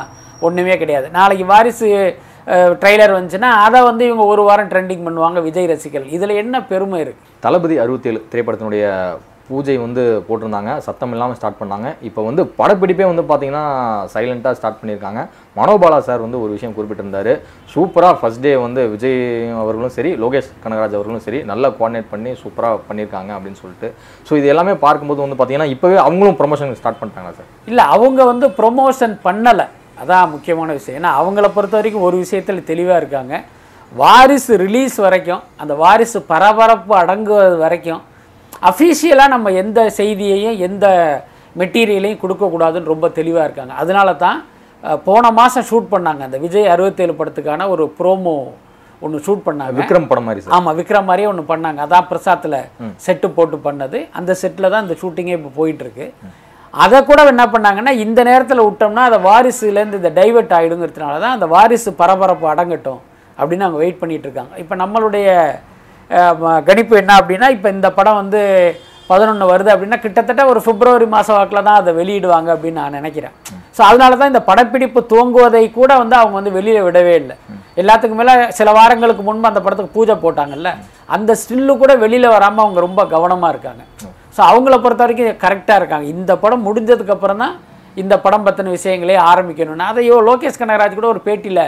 ஒன்றுமே 0.48 0.76
கிடையாது. 0.82 1.08
நாளைக்கு 1.18 1.46
வாரிசு 1.54 1.88
ட்ரெய்லர் 2.84 3.18
வந்துச்சுன்னா 3.18 3.50
அதை 3.66 3.82
வந்து 3.90 4.04
இவங்க 4.10 4.26
ஒரு 4.36 4.44
வாரம் 4.50 4.72
ட்ரெண்டிங் 4.72 5.04
பண்ணுவாங்க 5.08 5.42
விஜய் 5.48 5.72
ரசிகர்கள். 5.74 6.14
இதில் 6.20 6.40
என்ன 6.44 6.64
பெருமை 6.72 7.02
இருக்குது 7.04 7.36
தளபதி 7.48 7.76
அறுபத்தேழு 7.84 8.22
திரைப்படத்தினுடைய 8.32 8.86
பூஜை 9.48 9.74
வந்து 9.84 10.04
போட்டிருந்தாங்க. 10.26 10.72
சத்தம் 10.86 11.14
இல்லாமல் 11.14 11.38
ஸ்டார்ட் 11.38 11.58
பண்ணாங்க. 11.62 11.88
இப்போ 12.08 12.22
வந்து 12.28 12.42
படப்பிடிப்பே 12.60 13.06
வந்து 13.10 13.24
பார்த்தீங்கன்னா 13.30 13.64
சைலண்ட்டாக 14.14 14.58
ஸ்டார்ட் 14.60 14.78
பண்ணியிருக்காங்க. 14.82 15.22
மனோபாலா 15.60 15.98
சார் 16.08 16.24
வந்து 16.26 16.42
ஒரு 16.44 16.52
விஷயம் 16.56 16.76
குறிப்பிட்டிருந்தாரு. 16.78 17.34
சூப்பராக 17.74 18.16
ஃபர்ஸ்ட் 18.20 18.44
டே 18.46 18.54
வந்து 18.66 18.84
விஜய் 18.94 19.20
அவர்களும் 19.64 19.94
சரி 19.98 20.14
லோகேஷ் 20.24 20.50
கனகராஜ் 20.66 20.98
அவர்களும் 21.00 21.26
சரி 21.28 21.42
நல்லா 21.52 21.70
கோஆர்டினேட் 21.80 22.12
பண்ணி 22.14 22.34
சூப்பராக 22.44 22.80
பண்ணியிருக்காங்க 22.88 23.34
அப்படின்னு 23.38 23.62
சொல்லிட்டு. 23.64 23.90
ஸோ 24.30 24.40
இது 24.42 24.54
எல்லாமே 24.54 24.76
பார்க்கும்போது 24.86 25.24
வந்து 25.26 25.40
பார்த்தீங்கன்னா 25.42 25.72
இப்போவே 25.76 26.00
அவங்களும் 26.08 26.40
ப்ரொமோஷன் 26.42 26.80
ஸ்டார்ட் 26.82 27.02
பண்ணிட்டாங்க 27.04 27.34
சார் 27.42 27.52
இல்லை 27.72 27.86
அவங்க 27.98 28.22
வந்து 28.32 28.50
ப்ரொமோஷன் 28.62 29.18
பண்ணலை. 29.28 29.68
அதான் 30.02 30.32
முக்கியமான 30.36 30.70
விஷயம். 30.78 30.98
ஏன்னா 31.00 31.12
அவங்கள 31.22 31.48
பொறுத்த 31.56 31.76
வரைக்கும் 31.80 32.06
ஒரு 32.10 32.18
விஷயத்தில் 32.24 32.70
தெளிவாக 32.72 33.02
இருக்காங்க. 33.02 33.34
வாரிசு 34.02 34.54
ரிலீஸ் 34.66 34.98
வரைக்கும் 35.06 35.44
அந்த 35.62 35.74
வாரிசு 35.84 36.20
பரபரப்பு 36.32 36.94
அடங்குவது 37.02 37.58
வரைக்கும் 37.66 38.02
அஃபீஷியலாக 38.70 39.34
நம்ம 39.36 39.52
எந்த 39.64 39.80
செய்தியையும் 40.00 40.58
எந்த 40.68 40.88
மெட்டீரியலையும் 41.60 42.22
கொடுக்கக்கூடாதுன்னு 42.24 42.92
ரொம்ப 42.94 43.06
தெளிவாக 43.20 43.46
இருக்காங்க. 43.48 43.74
அதனால 43.84 44.10
தான் 44.26 44.40
போன 45.08 45.32
மாதம் 45.40 45.66
ஷூட் 45.70 45.90
பண்ணாங்க. 45.94 46.22
அந்த 46.28 46.38
விஜய் 46.44 46.72
அறுபத்தேழு 46.74 47.14
படத்துக்கான 47.18 47.68
ஒரு 47.74 47.86
ப்ரோமோ 47.98 48.36
ஒன்று 49.06 49.24
ஷூட் 49.26 49.44
பண்ணாங்க. 49.48 49.76
விக்ரம் 49.80 50.08
படம் 50.10 50.28
மாதிரி 50.28 50.54
ஆமாம் 50.58 50.78
விக்ரம் 50.80 51.08
மாதிரியே 51.10 51.30
ஒன்று 51.32 51.44
பண்ணாங்க. 51.52 51.80
அதான் 51.86 52.08
பிரசாத்தில் 52.12 52.58
செட்டு 53.06 53.28
போட்டு 53.38 53.58
பண்ணது. 53.68 54.00
அந்த 54.20 54.32
செட்டில் 54.42 54.72
தான் 54.74 54.86
இந்த 54.86 54.96
ஷூட்டிங்கே 55.02 55.36
இப்போ 55.38 55.52
போயிட்டுருக்கு 55.60 56.08
அதை 56.74 56.98
கூட 57.10 57.22
என்ன 57.34 57.46
பண்ணாங்கன்னா 57.54 57.94
இந்த 58.06 58.20
நேரத்தில் 58.30 58.66
விட்டோம்னா 58.68 59.06
அதை 59.10 59.18
வாரிசுலேருந்து 59.30 60.00
இந்த 60.02 60.12
டைவர்ட் 60.20 60.54
ஆகிடுங்கிறதுனால 60.58 61.16
தான் 61.24 61.36
அந்த 61.38 61.48
வாரிசு 61.56 61.92
பரபரப்பு 62.02 62.46
அடங்கட்டும் 62.54 63.02
அப்படின்னு 63.40 63.66
அவங்க 63.68 63.80
வெயிட் 63.84 64.00
பண்ணிகிட்ருக்காங்க 64.02 64.52
இருக்காங்க. 64.52 64.64
இப்போ 64.64 64.76
நம்மளுடைய 64.84 65.28
கணிப்பு 66.70 66.96
என்ன 67.02 67.12
அப்படின்னா 67.20 67.48
இப்போ 67.56 67.68
இந்த 67.76 67.88
படம் 67.98 68.20
வந்து 68.22 68.42
பதினொன்று 69.10 69.46
வருது 69.52 69.70
அப்படின்னா 69.74 69.98
கிட்டத்தட்ட 70.04 70.42
ஒரு 70.52 70.60
பிப்ரவரி 70.66 71.08
மாத 71.14 71.30
வாக்கில் 71.38 71.66
தான் 71.68 71.80
அதை 71.82 71.92
வெளியிடுவாங்க 72.00 72.50
அப்படின்னு 72.56 72.82
நான் 72.82 72.98
நினைக்கிறேன். 73.00 73.34
ஸோ 73.78 73.82
அதனால 73.90 74.18
தான் 74.20 74.32
இந்த 74.32 74.42
படப்பிடிப்பு 74.50 75.00
துவங்குவதை 75.12 75.64
கூட 75.80 75.92
வந்து 76.02 76.16
அவங்க 76.22 76.36
வந்து 76.40 76.56
வெளியில் 76.58 76.86
விடவே 76.88 77.16
இல்லை. 77.22 77.36
எல்லாத்துக்கும் 77.82 78.22
மேலே 78.22 78.34
சில 78.60 78.70
வாரங்களுக்கு 78.78 79.24
முன்பு 79.28 79.52
அந்த 79.52 79.62
படத்துக்கு 79.66 79.98
பூஜை 79.98 80.16
போட்டாங்கல்ல 80.24 80.72
அந்த 81.16 81.34
ஸ்டில்லு 81.42 81.76
கூட 81.84 81.94
வெளியில் 82.06 82.34
வராமல் 82.36 82.64
அவங்க 82.66 82.82
ரொம்ப 82.88 83.04
கவனமாக 83.16 83.54
இருக்காங்க. 83.54 83.84
ஸோ 84.36 84.42
அவங்கள 84.52 84.76
பொறுத்த 84.84 85.04
வரைக்கும் 85.06 85.42
கரெக்டாக 85.46 85.80
இருக்காங்க. 85.82 86.08
இந்த 86.16 86.32
படம் 86.44 86.66
முடிஞ்சதுக்கப்புறம் 86.68 87.42
தான் 87.44 87.56
இந்த 88.02 88.16
படம் 88.26 88.46
பற்றின 88.48 88.74
விஷயங்களே 88.78 89.18
ஆரம்பிக்கணும்னு 89.32 89.90
அதையோ 89.92 90.18
லோகேஷ் 90.30 90.60
கனகராஜ் 90.62 91.00
கூட 91.00 91.08
ஒரு 91.14 91.22
பேட்டியில் 91.28 91.66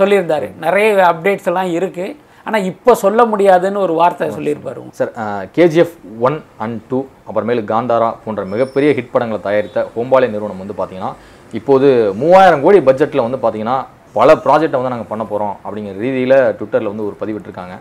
சொல்லியிருந்தார். 0.00 0.46
நிறைய 0.64 0.88
அப்டேட்ஸ் 1.12 1.48
எல்லாம் 1.50 1.70
இருக்குது 1.78 2.16
ஆனால் 2.48 2.66
இப்போ 2.70 2.92
சொல்ல 3.04 3.20
முடியாதுன்னு 3.32 3.82
ஒரு 3.86 3.94
வார்த்தை 4.00 4.28
சொல்லியிருப்பாரு. 4.36 4.80
Sir 4.98 5.10
KGF 5.56 5.96
one 6.28 6.38
and 6.64 6.78
two 6.90 6.98
அப்புறமேலு 7.28 7.62
காந்தாரா 7.72 8.08
போன்ற 8.24 8.44
மிகப்பெரிய 8.52 8.90
ஹிட் 8.98 9.12
படங்களை 9.14 9.40
தயாரித்த 9.48 9.86
ஹோம்பாலே 9.96 10.28
நிறுவனம் 10.34 10.62
வந்து 10.64 10.76
பார்த்தீங்கன்னா 10.78 11.12
இப்போது 11.58 11.88
மூவாயிரம் 12.22 12.64
கோடி 12.64 12.78
பட்ஜெட்டில் 12.88 13.26
வந்து 13.26 13.40
பார்த்தீங்கன்னா 13.42 13.78
பல 14.18 14.32
ப்ராஜெக்டை 14.44 14.78
வந்து 14.78 14.94
நாங்கள் 14.94 15.10
பண்ண 15.10 15.24
போகிறோம் 15.28 15.54
அப்படிங்கிற 15.64 15.94
ரீதியில் 16.04 16.38
ட்விட்டரில் 16.56 16.90
வந்து 16.92 17.06
ஒரு 17.08 17.16
பதிவிட்டிருக்காங்க. 17.20 17.76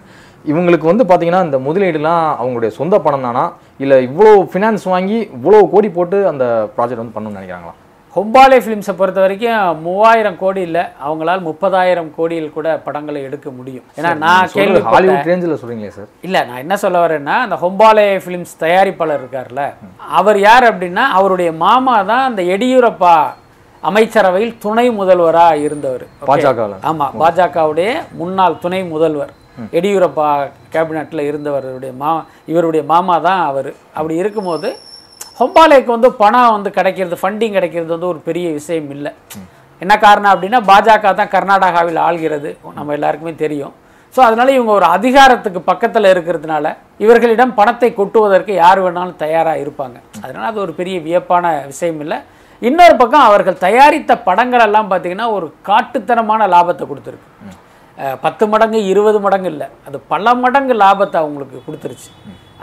இவங்களுக்கு 0.45 0.85
வந்து 0.89 1.03
பார்த்தீங்கன்னா 1.09 1.43
இந்த 1.47 1.57
முதலீடுலாம் 1.67 2.25
அவங்களுடைய 2.39 2.71
சொந்த 2.79 2.95
பணம் 3.05 3.25
தானா? 3.27 3.43
இல்லை 3.83 3.97
இவ்வளோ 4.07 4.31
ஃபினான்ஸ் 4.51 4.85
வாங்கி 4.93 5.17
இவ்வளோ 5.37 5.59
கோடி 5.73 5.89
போட்டு 5.97 6.17
அந்த 6.33 6.45
ப்ராஜெக்ட் 6.75 7.01
வந்து 7.03 7.15
பண்ணணும்னு 7.15 7.39
நினைக்கிறாங்களா? 7.39 7.73
ஹொம்பாலே 8.15 8.57
ஃபிலிம்ஸை 8.63 8.93
பொறுத்த 8.99 9.19
வரைக்கும் 9.23 9.77
மூவாயிரம் 9.83 10.39
கோடி 10.41 10.61
இல்லை 10.67 10.81
அவங்களால் 11.05 11.43
முப்பதாயிரம் 11.47 12.09
கோடியில் 12.17 12.53
கூட 12.55 12.67
படங்களை 12.85 13.19
எடுக்க 13.27 13.47
முடியும். 13.57 13.85
ஏன்னா 13.97 14.11
நான் 14.23 14.51
கேள்வி 14.55 14.81
ஹாலிவுட் 14.93 15.29
ரேஞ்சில் 15.31 15.59
சொல்கிறீங்களே 15.61 15.91
சார். 15.97 16.09
இல்லை 16.27 16.41
நான் 16.49 16.61
என்ன 16.63 16.77
சொல்ல 16.83 16.97
வரேன்னா 17.05 17.35
அந்த 17.45 17.57
ஹொம்பாலே 17.63 18.07
ஃபிலிம்ஸ் 18.23 18.55
தயாரிப்பாளர் 18.63 19.21
இருக்கார்ல 19.23 19.63
அவர் 20.19 20.39
யார் 20.47 20.67
அப்படின்னா 20.71 21.05
அவருடைய 21.19 21.51
மாமா 21.65 21.97
தான் 22.11 22.27
அந்த 22.29 22.43
எடியூரப்பா 22.55 23.15
அமைச்சரவையில் 23.83 24.55
துணை 24.63 24.87
முதல்வராக 24.97 25.61
இருந்தவர். 25.67 26.03
பாஜகவில். 26.31 26.81
ஆமா 26.89 27.05
பாஜகவுடைய 27.21 27.91
முன்னாள் 28.19 28.61
துணை 28.65 28.81
முதல்வர். 28.95 29.31
எடியூரப்பா 29.77 30.27
கேபினட்டில் 30.73 31.27
இருந்தவருடைய 31.29 31.93
மா 32.01 32.11
இவருடைய 32.51 32.83
மாமா 32.91 33.15
தான் 33.27 33.41
அவர். 33.49 33.71
அப்படி 33.97 34.15
இருக்கும்போது 34.21 34.69
ஹொம்பாலேக்கு 35.39 35.91
வந்து 35.95 36.09
பணம் 36.23 36.53
வந்து 36.55 36.71
கிடைக்கிறது 36.77 37.21
ஃபண்டிங் 37.21 37.55
கிடைக்கிறது 37.57 37.91
வந்து 37.95 38.11
ஒரு 38.13 38.19
பெரிய 38.29 38.47
விஷயம் 38.59 38.89
இல்லை. 38.95 39.11
என்ன 39.81 39.93
காரணம் 40.05 40.31
அப்படின்னா 40.33 40.59
பாஜக 40.71 41.13
தான் 41.19 41.31
கர்நாடகாவில் 41.35 41.99
ஆள்கிறது. 42.07 42.49
நம்ம 42.79 42.93
எல்லாருக்குமே 42.97 43.33
தெரியும். 43.45 43.73
ஸோ 44.15 44.19
அதனால 44.27 44.51
இவங்க 44.57 44.71
ஒரு 44.79 44.87
அதிகாரத்துக்கு 44.95 45.59
பக்கத்தில் 45.69 46.07
இருக்கிறதுனால 46.13 46.73
இவர்களிடம் 47.05 47.53
பணத்தை 47.59 47.89
கொட்டுவதற்கு 47.99 48.53
யார் 48.63 48.81
வேணாலும் 48.85 49.21
தயாராக 49.23 49.61
இருப்பாங்க. 49.63 49.97
அதனால 50.23 50.43
அது 50.51 50.59
ஒரு 50.65 50.73
பெரிய 50.79 50.97
வியப்பான 51.07 51.53
விஷயம் 51.71 52.01
இல்லை. 52.05 52.17
இன்னொரு 52.69 52.95
பக்கம் 53.01 53.27
அவர்கள் 53.27 53.61
தயாரித்த 53.67 54.17
படங்கள் 54.27 54.65
எல்லாம் 54.65 54.89
பார்த்தீங்கன்னா 54.91 55.27
ஒரு 55.37 55.47
காட்டுத்தனமான 55.69 56.47
லாபத்தை 56.55 56.85
கொடுத்துருக்கு. 56.89 57.29
பத்து 58.25 58.43
மடங்கு 58.51 58.79
இருபது 58.91 59.19
மடங்கு 59.25 59.51
இல்லை. 59.53 59.69
அது 59.87 59.97
பல 60.13 60.35
மடங்கு 60.43 60.75
லாபத்தை 60.83 61.17
அவங்களுக்கு 61.23 61.65
கொடுத்துருச்சு. 61.65 62.11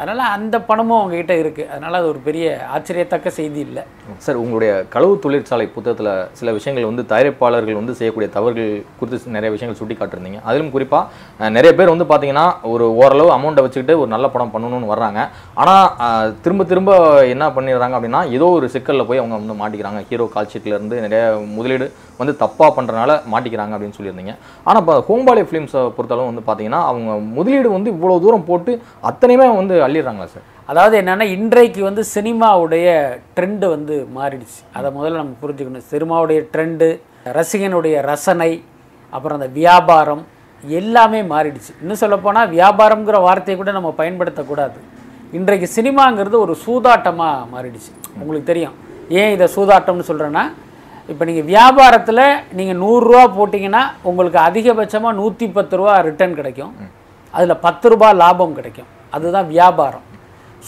அதனால் 0.00 0.32
அந்த 0.34 0.56
பணமும் 0.66 0.96
அவங்ககிட்ட 0.98 1.34
இருக்குது 1.42 1.68
அதனால் 1.74 1.96
அது 1.98 2.06
ஒரு 2.10 2.20
பெரிய 2.26 2.44
ஆச்சரியத்தக்க 2.74 3.28
செய்தி 3.38 3.60
இல்லை. 3.66 3.82
சார் 4.24 4.38
உங்களுடைய 4.42 4.72
களவு 4.92 5.14
தொழிற்சாலை 5.24 5.66
புத்தகத்தில் 5.76 6.10
சில 6.38 6.52
விஷயங்கள் 6.58 6.86
வந்து 6.90 7.04
தயாரிப்பாளர்கள் 7.12 7.78
வந்து 7.80 7.96
செய்யக்கூடிய 8.00 8.28
தவறுகள் 8.36 8.70
குறித்து 8.98 9.34
நிறைய 9.36 9.50
விஷயங்கள் 9.54 9.80
சுட்டி 9.80 9.94
காட்டிருந்தீங்க 10.00 10.40
அதிலும் 10.48 10.72
குறிப்பாக 10.74 11.48
நிறைய 11.56 11.72
பேர் 11.78 11.92
வந்து 11.94 12.06
பார்த்தீங்கன்னா 12.12 12.46
ஒரு 12.74 12.86
ஓரளவு 13.00 13.32
அமௌண்ட்டை 13.36 13.64
வச்சுக்கிட்டு 13.66 13.96
ஒரு 14.02 14.10
நல்ல 14.14 14.28
படம் 14.34 14.54
பண்ணணும்னு 14.54 14.92
வர்றாங்க. 14.92 15.22
ஆனால் 15.62 16.34
திரும்ப 16.44 16.66
திரும்ப 16.72 16.92
என்ன 17.34 17.48
பண்ணிடுறாங்க 17.56 17.96
அப்படின்னா 18.00 18.22
ஏதோ 18.38 18.48
ஒரு 18.58 18.68
சிக்கலில் 18.76 19.08
போய் 19.10 19.22
அவங்க 19.22 19.36
வந்து 19.40 19.60
மாட்டிக்கிறாங்க. 19.62 20.02
ஹீரோ 20.12 20.28
கால்ஷீட்லேருந்து 20.36 20.98
நிறைய 21.06 21.24
முதலீடு 21.56 21.88
வந்து 22.20 22.34
தப்பாக 22.42 22.70
பண்ணுறனால 22.76 23.10
மாட்டிக்கிறாங்க 23.32 23.74
அப்படின்னு 23.76 23.96
சொல்லியிருந்தீங்க. 23.98 24.34
ஆனால் 24.68 24.80
இப்போ 24.82 24.94
ஹோம்பாலே 25.08 25.44
ஃபிலிம்ஸை 25.48 25.82
பொறுத்தளவு 25.96 26.30
வந்து 26.30 26.44
பார்த்தீங்கன்னா 26.46 26.80
அவங்க 26.90 27.10
முதலீடு 27.38 27.68
வந்து 27.76 27.92
இவ்வளோ 27.96 28.16
தூரம் 28.24 28.48
போட்டு 28.50 28.74
அத்தனையுமே 29.10 29.48
வந்து 29.60 29.76
அள்ளிடுறாங்களா 29.86 30.28
சார்? 30.36 30.46
அதாவது 30.72 30.94
என்னென்னா 31.00 31.26
இன்றைக்கு 31.36 31.80
வந்து 31.88 32.02
சினிமாவுடைய 32.14 32.88
ட்ரெண்டு 33.36 33.66
வந்து 33.74 33.94
மாறிடுச்சு. 34.16 34.58
அதை 34.78 34.88
முதல்ல 34.96 35.20
நம்ம 35.22 35.36
புரிஞ்சுக்கணும். 35.44 35.86
சினிமாவுடைய 35.92 36.40
ட்ரெண்டு 36.54 36.88
ரசிகனுடைய 37.38 37.96
ரசனை 38.10 38.52
அப்புறம் 39.12 39.38
அந்த 39.38 39.48
வியாபாரம் 39.60 40.22
எல்லாமே 40.64 41.20
மாறிடுச்சு. 41.32 41.72
இன்னும் 41.82 42.02
சொல்லப்போனால் 42.02 42.52
வியாபாரம்ங்கிற 42.56 43.18
வார்த்தையை 43.26 43.56
கூட 43.58 43.72
நம்ம 43.78 43.90
பயன்படுத்தக்கூடாது. 44.00 44.78
இன்றைக்கு 45.38 45.66
சினிமாங்கிறது 45.78 46.36
ஒரு 46.44 46.54
சூதாட்டமாக 46.64 47.46
மாறிடுச்சு. 47.54 47.90
உங்களுக்கு 48.20 48.50
தெரியும். 48.52 48.76
ஏன் 49.20 49.32
இதை 49.34 49.46
சூதாட்டம்னு 49.56 50.08
சொல்கிறேன்னா 50.08 50.44
இப்போ 51.10 51.24
நீங்கள் 51.28 51.46
வியாபாரத்தில் 51.52 52.24
நீங்கள் 52.58 52.78
நூறுரூவா 52.84 53.24
போட்டிங்கன்னா 53.36 53.82
உங்களுக்கு 54.08 54.38
அதிகபட்சமாக 54.48 55.18
நூற்றி 55.20 55.46
பத்து 55.56 55.74
ரூபா 55.80 55.94
ரிட்டர்ன் 56.08 56.38
கிடைக்கும். 56.40 56.72
அதில் 57.34 57.60
பத்து 57.66 57.86
ரூபா 57.92 58.08
லாபம் 58.22 58.56
கிடைக்கும். 58.58 58.88
அதுதான் 59.16 59.48
வியாபாரம். 59.54 60.04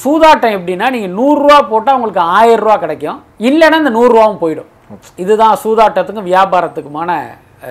சூதாட்டம் 0.02 0.54
எப்படின்னா 0.56 0.86
நீங்கள் 0.94 1.14
நூறுரூவா 1.18 1.58
போட்டால் 1.72 1.96
உங்களுக்கு 1.98 2.22
ஆயிரம் 2.38 2.64
ரூபா 2.64 2.76
கிடைக்கும். 2.84 3.18
இல்லைன்னா 3.48 3.80
இந்த 3.82 3.92
நூறுரூவாவும் 3.98 4.40
போயிடும். 4.44 4.70
இதுதான் 5.22 5.56
சூதாட்டத்துக்கும் 5.64 6.28
வியாபாரத்துக்குமான 6.32 7.10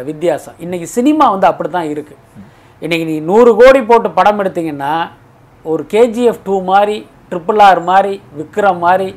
வித்தியாசம். 0.09 0.57
இன்றைக்கி 0.65 0.87
சினிமா 0.97 1.25
வந்து 1.33 1.47
அப்படி 1.51 1.69
தான் 1.77 1.89
இருக்குது 1.93 2.19
இன்றைக்கி 2.85 3.05
நீ 3.11 3.15
நூறு 3.29 3.51
கோடி 3.61 3.79
போட்டு 3.87 4.09
படம் 4.19 4.41
எடுத்தீங்கன்னா 4.41 4.93
ஒரு 5.65 5.83
கேஜிஎஃப் 5.93 6.43
டூ 6.45 6.57
மாதிரி 6.69 6.97
ட்ரிபிள் 7.31 7.61
ஆர் 7.69 7.81
மாதிரி 7.89 8.13
விக்ரம் 8.37 8.79
மாதிரி 8.85 9.09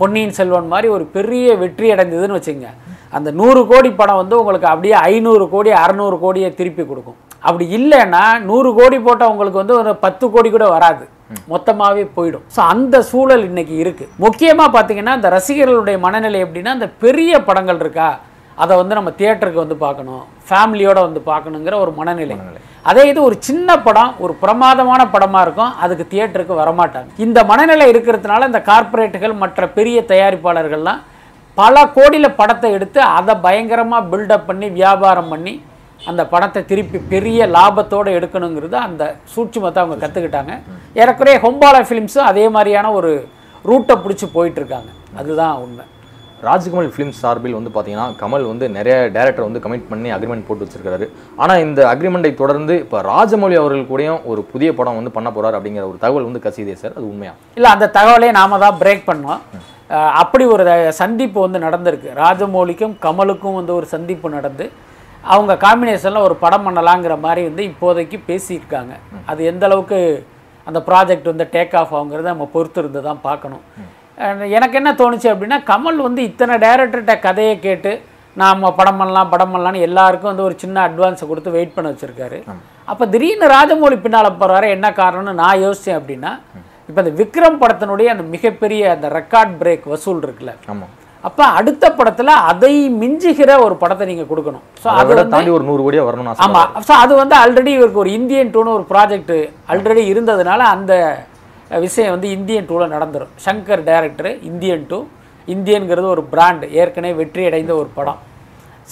பொன்னியின் 0.00 0.36
செல்வன் 0.38 0.68
மாதிரி 0.72 0.88
ஒரு 0.96 1.04
பெரிய 1.16 1.56
வெற்றி 1.62 1.86
அடைந்ததுன்னு 1.94 2.36
வச்சுங்க 2.38 2.68
அந்த 3.16 3.28
நூறு 3.40 3.60
கோடி 3.70 3.90
படம் 4.00 4.20
வந்து 4.22 4.34
உங்களுக்கு 4.40 4.68
அப்படியே 4.72 4.96
ஐநூறு 5.10 5.44
கோடி 5.54 5.70
அறநூறு 5.82 6.16
கோடியை 6.24 6.50
திருப்பி 6.60 6.84
கொடுக்கும். 6.84 7.18
அப்படி 7.46 7.64
இல்லைன்னா 7.78 8.22
நூறு 8.48 8.70
கோடி 8.78 8.98
போட்டால் 9.06 9.30
உங்களுக்கு 9.32 9.62
வந்து 9.62 9.76
ஒரு 9.80 9.92
பத்து 10.04 10.24
கோடி 10.34 10.48
கூட 10.56 10.66
வராது. 10.76 11.04
மொத்தமாகவே 11.52 12.04
போயிடும். 12.16 12.44
ஸோ 12.54 12.60
அந்த 12.72 12.96
சூழல் 13.10 13.44
இன்னைக்கு 13.50 13.74
இருக்கு. 13.82 14.04
முக்கியமாக 14.24 14.70
பார்த்தீங்கன்னா 14.76 15.14
இந்த 15.18 15.28
ரசிகர்களுடைய 15.36 15.98
மனநிலை 16.06 16.38
எப்படின்னா 16.44 16.72
அந்த 16.76 16.88
பெரிய 17.04 17.40
படங்கள் 17.48 17.80
இருக்கா 17.84 18.08
அதை 18.62 18.74
வந்து 18.78 18.96
நம்ம 18.98 19.10
தியேட்டருக்கு 19.18 19.64
வந்து 19.64 19.76
பார்க்கணும். 19.82 20.22
ஃபேமிலியோட 20.48 20.98
வந்து 21.08 21.20
பார்க்கணுங்கிற 21.28 21.74
ஒரு 21.84 21.92
மனநிலை. 21.98 22.36
அதே 22.90 23.02
இது 23.10 23.20
ஒரு 23.28 23.36
சின்ன 23.48 23.76
படம் 23.86 24.10
ஒரு 24.24 24.32
பிரமாதமான 24.42 25.02
படமா 25.14 25.40
இருக்கும் 25.46 25.74
அதுக்கு 25.84 26.04
தியேட்டருக்கு 26.12 26.54
வரமாட்டாங்க. 26.62 27.10
இந்த 27.26 27.38
மனநிலை 27.50 27.86
இருக்கிறதுனால 27.92 28.48
இந்த 28.50 28.60
கார்ப்பரேட்டுகள் 28.70 29.40
மற்ற 29.42 29.68
பெரிய 29.78 30.00
தயாரிப்பாளர்கள்லாம் 30.12 31.02
பல 31.60 31.74
கோடியில் 31.96 32.36
படத்தை 32.40 32.68
எடுத்து 32.76 33.00
அதை 33.16 33.34
பயங்கரமாக 33.46 34.08
பில்டப் 34.12 34.48
பண்ணி 34.48 34.66
வியாபாரம் 34.78 35.30
பண்ணி 35.32 35.54
அந்த 36.10 36.22
படத்தை 36.32 36.60
திருப்பி 36.70 36.98
பெரிய 37.12 37.46
லாபத்தோடு 37.56 38.10
எடுக்கணுங்கிறது 38.18 38.76
அந்த 38.86 39.02
சூட்சுமத்தை 39.32 39.80
அவங்க 39.82 39.96
கற்றுக்கிட்டாங்க 40.02 40.52
ஏறக்குறைய 41.02 41.38
ஹொம்பாலா 41.44 41.80
ஃபிலிம்ஸும் 41.88 42.28
அதே 42.30 42.44
மாதிரியான 42.56 42.90
ஒரு 42.98 43.10
ரூட்டை 43.64 43.94
பிடிச்சி 44.02 44.26
போயிட்டு 44.34 44.60
இருக்காங்க 44.62 44.90
அதுதான் 45.20 45.54
உண்மை. 45.64 45.84
ராஜ்கமல் 46.46 46.90
ஃபிலிம்ஸ் 46.94 47.20
சார்பில் 47.22 47.56
வந்து 47.58 47.70
பார்த்தீங்கன்னா 47.74 48.04
கமல் 48.20 48.44
வந்து 48.50 48.66
நிறைய 48.76 48.96
டேரக்டர் 49.16 49.46
வந்து 49.46 49.62
கமிட் 49.64 49.88
பண்ணி 49.92 50.08
அக்ரிமெண்ட் 50.16 50.46
போட்டு 50.48 50.64
வச்சிருக்காரு. 50.64 51.06
ஆனால் 51.42 51.62
இந்த 51.64 51.80
அக்ரிமெண்ட்டை 51.92 52.30
தொடர்ந்து 52.42 52.74
இப்போ 52.84 52.98
ராஜமௌழி 53.12 53.56
அவர்கள் 53.62 53.88
கூடயும் 53.90 54.20
ஒரு 54.32 54.42
புதிய 54.52 54.70
படம் 54.80 54.98
வந்து 55.00 55.12
பண்ண 55.16 55.30
போறார் 55.36 55.56
அப்படிங்கிற 55.58 55.86
ஒரு 55.90 55.98
தகவல் 56.04 56.28
வந்து 56.28 56.44
கசிதே 56.46 56.76
சார். 56.82 56.94
அது 56.98 57.06
உண்மையா? 57.12 57.32
இல்லை 57.58 57.70
அந்த 57.76 57.88
தகவலை 57.98 58.28
நாம 58.40 58.60
தான் 58.64 58.78
பிரேக் 58.82 59.04
பண்ணோம் 59.10 59.42
அப்படி 60.20 60.44
ஒரு 60.54 60.64
சந்திப்பு 61.00 61.38
வந்து 61.46 61.58
நடந்திருக்கு. 61.66 62.08
ராஜமௌலிக்கும் 62.24 62.94
கமலுக்கும் 63.04 63.58
வந்து 63.58 63.72
ஒரு 63.78 63.86
சந்திப்பு 63.94 64.28
நடந்து 64.36 64.66
அவங்க 65.34 65.52
காம்பினேஷனில் 65.66 66.26
ஒரு 66.26 66.34
படம் 66.42 66.66
பண்ணலாங்கிற 66.66 67.14
மாதிரி 67.26 67.42
வந்து 67.48 67.62
இப்போதைக்கு 67.70 68.18
பேசியிருக்காங்க. 68.28 68.92
அது 69.30 69.40
எந்த 69.52 69.64
அளவுக்கு 69.68 69.98
அந்த 70.66 70.80
ப்ராஜெக்ட் 70.88 71.30
வந்து 71.32 71.46
டேக் 71.54 71.74
ஆஃப் 71.80 71.94
ஆகுங்கிறத 71.96 72.28
நம்ம 72.34 72.48
பொறுத்து 72.54 72.80
இருந்து 72.82 73.00
தான் 73.08 73.24
பார்க்கணும். 73.28 73.64
எனக்கு 74.56 74.78
என்ன 74.80 74.90
தோணுச்சு 75.00 75.28
அப்படின்னா 75.32 75.58
கமல் 75.72 76.06
வந்து 76.06 76.20
இத்தனை 76.30 76.54
டேரக்டர்கிட்ட 76.66 77.14
கதையை 77.26 77.56
கேட்டு 77.66 77.92
நாம் 78.36 78.64
படம் 78.78 78.98
பண்ணலாம் 79.00 79.30
படம் 79.34 79.52
பண்ணலாம்னு 79.52 79.84
எல்லாருக்கும் 79.88 80.30
வந்து 80.32 80.46
ஒரு 80.48 80.54
சின்ன 80.62 80.82
அட்வான்ஸை 80.88 81.26
கொடுத்து 81.28 81.54
வெயிட் 81.56 81.74
பண்ண 81.76 81.90
வச்சுருக்காரு. 81.92 82.38
அப்போ 82.90 83.04
திடீர்னு 83.12 83.46
ராஜமௌழி 83.56 83.96
பின்னால் 84.04 84.36
போகிறாரு 84.42 84.66
என்ன 84.76 84.88
காரணம்னு 85.00 85.40
நான் 85.42 85.62
யோசித்தேன் 85.64 85.98
அப்படின்னா 86.00 86.32
இப்போ 86.88 87.00
இந்த 87.04 87.12
விக்ரம் 87.20 87.58
படத்தினுடைய 87.62 88.08
அந்த 88.14 88.24
மிகப்பெரிய 88.34 88.82
அந்த 88.96 89.08
ரெக்கார்ட் 89.18 89.54
பிரேக் 89.62 89.84
வசூல் 89.92 90.22
இருக்குல்ல. 90.26 90.54
ஆமாம் 90.72 90.92
அப்போ 91.28 91.44
அடுத்த 91.58 91.84
படத்தில் 91.98 92.32
அதை 92.50 92.74
மிஞ்சுகிற 93.00 93.50
ஒரு 93.64 93.74
படத்தை 93.82 94.04
நீங்கள் 94.10 94.28
கொடுக்கணும். 94.30 94.64
ஸோ 94.82 94.88
அதை 95.00 95.14
தாண்டி 95.32 95.52
ஒரு 95.56 95.64
நூறு 95.68 95.82
கோடியா 95.86 96.04
வரணும்னு 96.08 96.32
ஆசை 96.32 96.44
ஆமாம் 96.46 96.70
ஸோ 96.88 96.92
அது 97.04 97.12
வந்து 97.22 97.34
ஆல்ரெடி 97.42 97.72
இவருக்கு 97.78 98.02
ஒரு 98.04 98.12
இந்தியன் 98.18 98.52
டூன்னு 98.54 98.76
ஒரு 98.78 98.86
ப்ராஜெக்ட் 98.92 99.34
ஆல்ரெடி 99.74 100.04
இருந்ததுனால 100.12 100.60
அந்த 100.76 100.92
விஷயம் 101.86 102.14
வந்து 102.14 102.28
இந்தியன் 102.36 102.68
டூவில் 102.68 102.94
நடந்துரும். 102.96 103.32
சங்கர் 103.46 103.82
டைரக்டர் 103.88 104.30
இந்தியன் 104.50 104.86
டூ 104.92 105.00
இந்தியன்கிறது 105.54 106.08
ஒரு 106.14 106.24
பிராண்ட் 106.32 106.64
ஏற்கனவே 106.80 107.14
வெற்றி 107.20 107.42
அடைந்த 107.48 107.72
ஒரு 107.80 107.90
படம். 107.98 108.20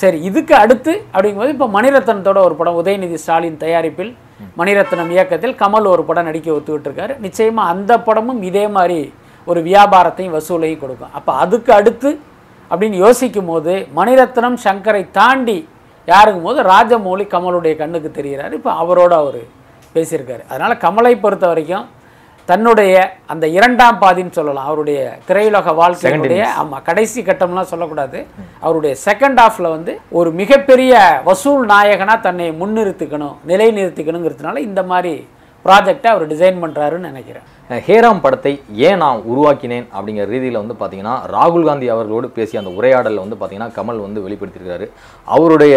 சரி 0.00 0.18
இதுக்கு 0.28 0.54
அடுத்து 0.62 0.92
அப்படிங்கும்போது 1.12 1.52
இப்போ 1.54 1.68
மணிரத்னத்தோட 1.76 2.38
ஒரு 2.46 2.54
படம் 2.58 2.78
உதயநிதி 2.80 3.18
ஸ்டாலின் 3.22 3.60
தயாரிப்பில் 3.64 4.12
மணிரத்னம் 4.60 5.12
இயக்கத்தில் 5.14 5.54
கமல் 5.62 5.92
ஒரு 5.92 6.02
படம் 6.08 6.26
நடிக்க 6.28 6.48
ஒத்துக்கிட்டு 6.56 6.88
இருக்காரு 6.88 7.14
நிச்சயமாக 7.26 7.72
அந்த 7.74 7.92
படமும் 8.08 8.40
இதே 8.48 8.64
மாதிரி 8.76 8.98
ஒரு 9.46 9.60
வியாபாரத்தையும் 9.68 10.34
வசூலையும் 10.36 10.82
கொடுக்கும். 10.82 11.14
அப்போ 11.18 11.32
அதுக்கு 11.44 11.70
அடுத்து 11.78 12.10
அப்படின்னு 12.70 12.96
யோசிக்கும் 13.06 13.50
போது 13.50 13.74
மணிரத்னம் 13.98 14.58
சங்கரை 14.66 15.02
தாண்டி 15.18 15.58
யாருக்கும் 16.08 16.46
போது 16.48 16.58
ராஜமௌலி 16.72 17.24
கமலுடைய 17.34 17.74
கண்ணுக்கு 17.82 18.10
தெரிகிறார். 18.18 18.56
இப்போ 18.58 18.70
அவரோட 18.82 19.12
அவர் 19.22 19.42
பேசியிருக்காரு. 19.94 20.42
அதனால் 20.50 20.80
கமலை 20.84 21.12
பொறுத்த 21.24 21.46
வரைக்கும் 21.52 21.86
தன்னுடைய 22.50 22.94
அந்த 23.32 23.44
இரண்டாம் 23.58 24.00
பாதின்னு 24.02 24.36
சொல்லலாம். 24.38 24.66
அவருடைய 24.70 24.98
திரையுலக 25.28 25.72
வாழ்க்கையினுடைய 25.80 26.42
ஆமாம் 26.62 26.84
கடைசி 26.88 27.20
கட்டம்லாம் 27.28 27.70
சொல்லக்கூடாது. 27.70 28.18
அவருடைய 28.64 28.92
செகண்ட் 29.06 29.40
ஹாஃப்ல 29.42 29.70
வந்து 29.76 29.94
ஒரு 30.18 30.32
மிகப்பெரிய 30.40 30.92
வசூல் 31.30 31.64
நாயகனாக 31.72 32.24
தன்னை 32.26 32.46
முன்னிறுத்திக்கணும் 32.60 33.38
நிலைநிறுத்திக்கணுங்கிறதுனால 33.52 34.62
இந்த 34.68 34.82
மாதிரி 34.92 35.14
ப்ராஜெக்டை 35.64 36.08
அவர் 36.12 36.30
டிசைன் 36.32 36.60
பண்ணுறாருன்னு 36.62 37.10
நினைக்கிறேன். 37.12 37.46
ஹேராம் 37.86 38.20
படத்தை 38.24 38.52
ஏன் 38.88 39.00
நான் 39.04 39.24
உருவாக்கினேன் 39.30 39.86
அப்படிங்கிற 39.94 40.26
ரீதியில் 40.32 40.60
வந்து 40.62 40.76
பார்த்தீங்கன்னா 40.80 41.14
ராகுல் 41.34 41.66
காந்தி 41.68 41.86
அவர்களோடு 41.94 42.28
பேசிய 42.36 42.62
அந்த 42.62 42.72
உரையாடலில் 42.78 43.22
வந்து 43.24 43.38
பார்த்தீங்கன்னா 43.40 43.74
கமல் 43.78 44.04
வந்து 44.06 44.24
வெளிப்படுத்தியிருக்காரு. 44.26 44.88
அவருடைய 45.36 45.74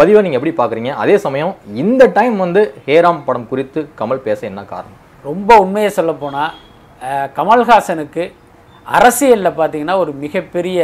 பதிவை 0.00 0.22
நீங்கள் 0.26 0.40
எப்படி 0.40 0.54
பார்க்குறீங்க 0.60 0.92
அதே 1.04 1.16
சமயம் 1.26 1.54
இந்த 1.84 2.10
டைம் 2.18 2.36
வந்து 2.44 2.62
ஹேராம் 2.88 3.24
படம் 3.28 3.48
குறித்து 3.52 3.82
கமல் 4.02 4.26
பேச 4.28 4.40
என்ன 4.52 4.64
காரணம்? 4.74 5.00
ரொம்ப 5.28 5.50
உண்மையை 5.64 5.90
சொல்லப்போனால் 5.98 6.52
கமல்ஹாசனுக்கு 7.36 8.24
அரசியலில் 8.86 9.56
பார்த்தீங்கன்னா 9.58 9.96
ஒரு 10.02 10.12
மிகப்பெரிய 10.24 10.78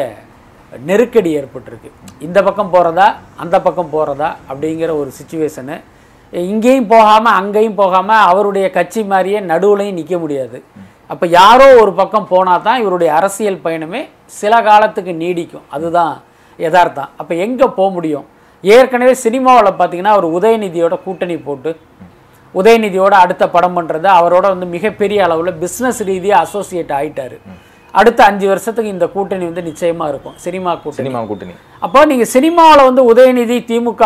நெருக்கடி 0.89 1.31
ஏற்பட்டிருக்கு. 1.39 1.89
இந்த 2.27 2.39
பக்கம் 2.47 2.71
போகிறதா 2.75 3.07
அந்த 3.43 3.57
பக்கம் 3.67 3.91
போகிறதா 3.95 4.29
அப்படிங்கிற 4.51 4.91
ஒரு 5.01 5.11
சுச்சுவேஷனு 5.19 5.77
இங்கேயும் 6.53 6.89
போகாமல் 6.95 7.37
அங்கேயும் 7.41 7.79
போகாமல் 7.83 8.27
அவருடைய 8.31 8.67
கட்சி 8.79 9.03
மாதிரியே 9.13 9.39
நடுவுலையும் 9.51 9.99
நிற்க 10.01 10.17
முடியாது. 10.25 10.59
அப்போ 11.13 11.27
யாரோ 11.39 11.67
ஒரு 11.83 11.93
பக்கம் 12.01 12.31
போனால் 12.33 12.65
தான் 12.67 12.81
இவருடைய 12.83 13.11
அரசியல் 13.19 13.63
பயணமே 13.65 14.03
சில 14.41 14.63
காலத்துக்கு 14.69 15.13
நீடிக்கும். 15.23 15.67
அதுதான் 15.77 16.15
யதார்த்தம். 16.59 17.11
அப்போ 17.21 17.35
எங்கே 17.47 17.69
போக 17.79 17.89
முடியும்? 17.97 18.27
ஏற்கனவே 18.65 19.15
சினிமாவில் 19.25 19.79
பார்த்தீங்கன்னா 19.81 20.15
அவர் 20.17 20.29
உதயநிதியோட 20.39 20.95
கூட்டணி 21.05 21.37
போட்டு 21.49 21.71
உதயநிதியோட 22.55 23.15
அடுத்த 23.25 23.49
படம் 23.49 23.77
பண்ணுறது 23.77 24.09
அவரோட 24.19 24.47
வந்து 24.49 24.67
மிகப்பெரிய 24.67 25.25
அளவில் 25.25 25.59
பிஸ்னஸ் 25.63 26.01
ரீதியாக 26.11 26.45
அசோசியேட் 26.47 26.93
ஆயிட்டாரு. 26.99 27.37
அடுத்த 27.95 28.25
அஞ்சு 28.25 28.49
வருஷத்துக்கு 28.49 28.91
இந்த 28.91 29.07
கூட்டணி 29.07 29.45
வந்து 29.45 29.63
நிச்சயமா 29.71 30.09
இருக்கும். 30.09 30.35
சினிமா 30.37 30.73
கூட்டணி. 30.75 30.97
சினிமா 30.97 31.25
கூட்டணி. 31.25 31.55
அப்போ 31.79 32.05
நீங்க 32.05 32.25
சினிமாவில் 32.25 32.87
வந்து 32.89 33.03
உதயநிதி 33.13 33.59
திமுக 33.71 34.05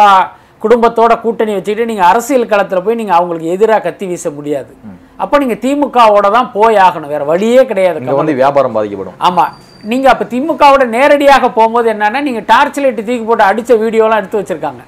குடும்பத்தோட 0.62 1.20
கூட்டணி 1.20 1.52
வச்சுக்கிட்டு 1.54 1.90
நீங்க 1.90 2.04
அரசியல் 2.06 2.50
களத்துல 2.52 2.82
போய் 2.84 2.94
நீங்க 2.94 3.14
அவங்களுக்கு 3.14 3.50
எதிராக 3.56 3.82
கத்தி 3.86 4.06
வீச 4.06 4.30
முடியாது. 4.30 4.72
அப்போ 5.16 5.38
நீங்க 5.38 5.54
திமுகவோட 5.54 6.30
தான் 6.30 6.50
போய் 6.52 6.76
ஆகணும். 6.76 7.12
வேற 7.14 7.24
வழியே 7.24 7.64
கிடையாது. 7.64 8.00
வந்து 8.22 8.40
வியாபாரம் 8.40 8.72
பாதிக்கப்படும். 8.72 9.18
ஆமா. 9.28 9.44
நீங்க 9.82 10.08
அப்ப 10.10 10.24
திமுகவோட 10.24 10.84
நேரடியாக 10.86 11.48
போகும்போது 11.48 11.92
என்னன்னா 11.92 12.20
நீங்க 12.20 12.42
டார்ச் 12.52 12.80
லைட் 12.80 12.96
தூக்கி 12.96 13.24
போட்டு 13.24 13.44
அடிச்ச 13.44 13.72
வீடியோலாம் 13.84 14.20
எடுத்து 14.22 14.40
வச்சிருக்காங்க. 14.42 14.82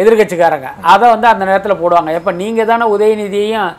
எதிர்க்கட்சிக்காரங்க 0.00 0.68
அதை 0.92 1.06
வந்து 1.14 1.26
அந்த 1.32 1.42
நேரத்தில் 1.48 1.80
போடுவாங்க. 1.82 2.10
எப்போ 2.18 2.32
நீங்கள் 2.42 2.68
தானே 2.70 2.86
உதயநிதியையும் 2.94 3.72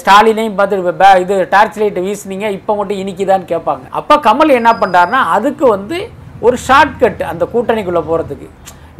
ஸ்டாலினையும் 0.00 0.56
பார்த்துட்டு 0.58 1.10
இது 1.24 1.34
டார்ச் 1.52 1.78
லைட் 1.82 2.00
வீசுனீங்க 2.06 2.48
இப்போ 2.58 2.72
மட்டும் 2.78 3.00
இனிக்குதான்னு 3.02 3.46
கேட்பாங்க. 3.52 3.84
அப்போ 4.00 4.16
கமல் 4.26 4.56
என்ன 4.60 4.72
பண்ணுறாருன்னா 4.82 5.20
அதுக்கு 5.36 5.66
வந்து 5.76 5.98
ஒரு 6.46 6.56
ஷார்ட்கட் 6.66 7.22
அந்த 7.30 7.44
கூட்டணிக்குள்ளே 7.54 8.02
போகிறதுக்கு 8.08 8.48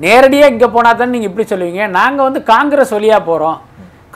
நேரடியாக 0.05 0.53
இங்கே 0.53 0.69
போனால் 0.77 0.99
தானே 1.01 1.13
நீங்கள் 1.15 1.31
இப்படி 1.31 1.47
சொல்லுவீங்க. 1.51 1.83
நாங்கள் 1.99 2.27
வந்து 2.29 2.41
காங்கிரஸ் 2.53 2.95
வழியாக 2.97 3.23
போகிறோம் 3.29 3.59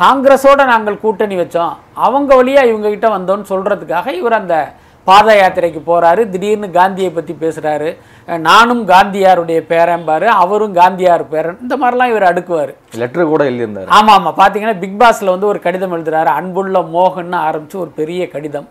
காங்கிரஸோடு 0.02 0.62
நாங்கள் 0.72 1.02
கூட்டணி 1.02 1.36
வச்சோம். 1.40 1.74
அவங்க 2.06 2.30
வழியாக 2.40 2.70
இவங்ககிட்ட 2.70 3.08
வந்தோன்னு 3.16 3.50
வந்தோம்னு 3.50 4.12
இவர் 4.20 4.40
அந்த 4.40 4.56
பாத 5.04 5.34
யாத்திரைக்கு 5.34 5.82
போறாரு. 5.86 6.28
திடீர்னு 6.28 6.70
காந்தியை 6.70 7.12
பேசுறாரு. 7.14 7.96
அஹ் 8.26 8.38
நானும் 8.38 8.88
காந்தியாருடைய 8.88 9.64
பேரன்பாரு 9.68 10.24
அவரும் 10.24 10.74
காந்தியார் 10.74 11.28
பேரன் 11.28 11.58
இந்த 11.60 11.76
மாதிரிலாம் 11.76 12.08
இவர் 12.08 12.22
அடுக்குவார். 12.22 12.74
லெட்டர் 12.94 13.24
கூட 13.24 13.44
எழுதியிருந்தார். 13.44 13.84
ஆமா 13.84 14.08
ஆமா 14.08 14.40
பாத்தீங்கன்னா 14.40 14.78
பிக் 14.78 15.00
பாஸ்ல 15.00 15.24
வந்து 15.24 15.46
ஒரு 15.46 15.60
கடிதம் 15.60 15.92
எழுதுறாரு. 15.92 16.24
அன்புள்ள 16.24 16.80
மோகன் 16.80 17.32
ஆரம்பிச்சு 17.32 17.74
ஒரு 17.74 17.88
பெரிய 17.88 18.28
கடிதம். 18.28 18.68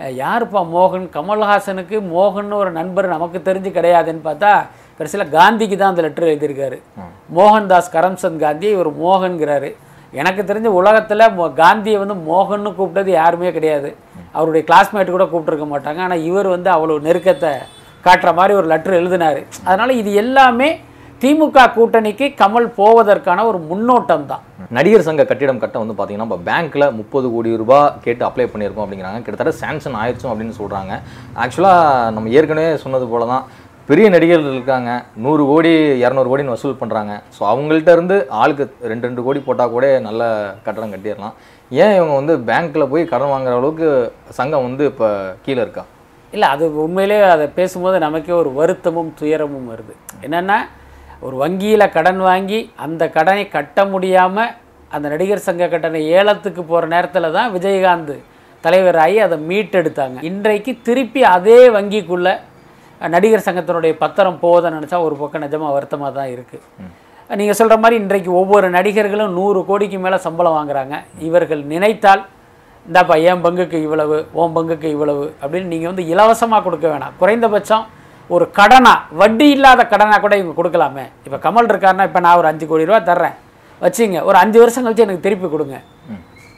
யாருப்பா 0.00 0.66
மோகன்? 0.74 1.08
கமல்ஹாசனுக்கு 1.12 2.02
மோகன் 2.14 2.52
ஒரு 2.52 2.70
நண்பர் 2.70 3.08
நமக்கு 3.08 3.40
தெரிஞ்சு 3.44 3.66
கிடையாதுன்னு 3.72 4.20
பார்த்தா 4.24 4.66
கடைசியில் 4.98 5.26
காந்திக்கு 5.26 5.76
தான் 5.76 5.88
அந்த 5.88 6.00
லெட்டர் 6.00 6.28
எழுதியிருக்காரு. 6.28 6.82
மோகன்தாஸ் 7.36 7.92
கரம்சந்த் 7.92 8.36
காந்தி 8.36 8.66
இவர் 8.66 9.00
மோகன்கிறாரு. 9.00 9.74
எனக்கு 10.20 10.42
தெரிஞ்ச 10.48 10.68
உலகத்தில் 10.80 11.26
காந்தியை 11.60 11.98
வந்து 12.02 12.16
மோகன்னு 12.30 12.72
கூப்பிட்டது 12.78 13.10
யாருமே 13.20 13.50
கிடையாது. 13.58 13.90
அவருடைய 14.38 14.62
கிளாஸ்மேட் 14.70 15.14
கூட 15.16 15.26
கூப்பிட்டுருக்க 15.28 15.68
மாட்டாங்க. 15.74 16.00
ஆனால் 16.06 16.24
இவர் 16.30 16.48
வந்து 16.54 16.70
அவ்வளோ 16.76 16.96
நெருக்கத்தை 17.06 17.52
காட்டுற 18.06 18.32
மாதிரி 18.38 18.54
ஒரு 18.60 18.66
லெட்டர் 18.72 18.98
எழுதினார். 19.02 19.40
அதனால் 19.68 20.00
இது 20.00 20.10
எல்லாமே 20.24 20.68
திமுக 21.22 21.58
கூட்டணிக்கு 21.76 22.26
கமல் 22.40 22.66
போவதற்கான 22.78 23.44
ஒரு 23.50 23.58
முன்னோட்டம் 23.68 24.26
தான். 24.30 24.42
நடிகர் 24.76 25.06
சங்க 25.06 25.24
கட்டிடம் 25.28 25.60
கட்ட 25.62 25.76
வந்து 25.82 25.94
பார்த்தீங்கன்னா 25.96 26.26
இப்போ 26.28 26.38
பேங்க்கில் 26.48 26.86
முப்பது 26.98 27.26
கோடி 27.34 27.50
ரூபாய் 27.62 27.92
கேட்டு 28.04 28.22
அப்ளை 28.28 28.46
பண்ணியிருக்கோம் 28.52 28.84
அப்படிங்கிறாங்க. 28.84 29.20
கிட்டத்தட்ட 29.24 29.52
சாங்ஷன் 29.62 29.96
ஆயிடுச்சும் 30.00 30.32
அப்படின்னு 30.32 30.54
சொல்கிறாங்க 30.60 30.92
ஆக்சுவலாக 31.44 32.10
நம்ம 32.16 32.32
ஏற்கனவே 32.38 32.72
சொன்னது 32.84 33.06
போல 33.12 33.28
தான் 33.32 33.46
பெரிய 33.88 34.06
நடிகர்கள் 34.12 34.54
இருக்காங்க. 34.56 34.90
நூறு 35.24 35.42
கோடி 35.48 35.70
இரநூறு 36.02 36.28
கோடின்னு 36.30 36.52
வசூல் 36.54 36.78
பண்ணுறாங்க 36.82 37.14
ஸோ 37.36 37.40
அவங்கள்ட்ட 37.50 37.90
இருந்து 37.96 38.16
ஆளுக்கு 38.42 38.64
ரெண்டு 38.90 39.04
ரெண்டு 39.06 39.24
கோடி 39.26 39.40
போட்டால் 39.48 39.72
கூட 39.74 39.86
நல்ல 40.06 40.22
கட்டணம் 40.66 40.92
கட்டிடலாம். 40.94 41.34
ஏன் 41.70 41.92
இவங்க 41.96 42.14
வந்து 42.20 42.34
பேங்க்கில் 42.48 42.90
போய் 42.92 43.04
கடன் 43.10 43.32
வாங்குற 43.32 43.56
அளவுக்கு 43.58 43.88
சங்கம் 44.38 44.64
வந்து 44.68 44.84
இப்போ 44.90 45.08
கீழே 45.46 45.60
இருக்கா? 45.64 45.84
இல்லை 46.32 46.46
அது 46.54 46.64
உண்மையிலே 46.84 47.18
அதை 47.34 47.48
பேசும்போது 47.58 47.98
நமக்கே 48.06 48.34
ஒரு 48.40 48.52
வருத்தமும் 48.60 49.10
துயரமும் 49.20 49.68
வருது. 49.72 49.94
என்னென்னா 50.26 50.58
ஒரு 51.26 51.36
வங்கியில் 51.42 51.92
கடன் 51.98 52.22
வாங்கி 52.28 52.62
அந்த 52.86 53.02
கடனை 53.18 53.44
கட்ட 53.56 53.84
முடியாமல் 53.92 54.54
அந்த 54.94 55.06
நடிகர் 55.12 55.46
சங்க 55.48 55.70
கட்டணை 55.74 56.02
ஏலத்துக்கு 56.16 56.64
போகிற 56.72 56.92
நேரத்தில் 56.94 57.34
தான் 57.38 57.52
விஜயகாந்த் 57.58 58.16
தலைவராகி 58.64 59.20
அதை 59.28 59.36
மீட்டெடுத்தாங்க. 59.52 60.18
இன்றைக்கு 60.32 60.72
திருப்பி 60.88 61.22
அதே 61.36 61.60
வங்கிக்குள்ளே 61.76 62.34
நடிகர் 63.14 63.46
சங்கத்தினுடைய 63.46 63.92
பத்திரம் 64.02 64.38
போகுதுன்னு 64.42 64.76
நினச்சா 64.78 64.98
ஒரு 65.06 65.14
பக்கம் 65.22 65.44
நிஜமாக 65.44 65.72
வருத்தமாக 65.76 66.12
தான் 66.18 66.30
இருக்குது 66.34 66.62
நீங்கள் 67.40 67.56
சொல்கிற 67.58 67.76
மாதிரி 67.82 67.96
இன்றைக்கு 68.02 68.30
ஒவ்வொரு 68.40 68.66
நடிகர்களும் 68.76 69.34
நூறு 69.38 69.60
கோடிக்கு 69.68 69.98
மேலே 70.04 70.18
சம்பளம் 70.24 70.56
வாங்குறாங்க. 70.56 70.94
இவர்கள் 71.28 71.62
நினைத்தால் 71.72 72.22
இந்தாப்பா 72.88 73.16
என் 73.30 73.42
பங்குக்கு 73.44 73.78
இவ்வளவு? 73.86 74.16
உன் 74.40 74.54
பங்குக்கு 74.56 74.88
இவ்வளவு? 74.94 75.24
அப்படின்னு 75.42 75.72
நீங்கள் 75.74 75.90
வந்து 75.90 76.04
இலவசமாக 76.12 76.62
கொடுக்க 76.66 76.86
வேணாம். 76.92 77.14
குறைந்தபட்சம் 77.20 77.84
ஒரு 78.30 78.44
கடனா 78.58 78.94
வட்டி 79.20 79.46
இல்லாத 79.54 79.80
கடனா 79.92 80.16
கூட 80.24 80.34
இவங்க 80.40 80.54
கொடுக்கலாமே. 80.60 81.04
இப்போ 81.26 81.38
கமல் 81.46 81.70
இருக்காருன்னா 81.72 82.06
இப்போ 82.08 82.20
நான் 82.26 82.38
ஒரு 82.40 82.48
அஞ்சு 82.50 82.66
கோடி 82.70 82.88
ரூபா 82.90 83.00
தர்றேன். 83.10 83.36
வச்சுங்க 83.84 84.18
ஒரு 84.28 84.36
அஞ்சு 84.42 84.58
வருஷம் 84.62 84.84
கழிச்சு 84.84 85.06
எனக்கு 85.06 85.26
திருப்பி 85.26 85.48
கொடுங்க. 85.54 85.78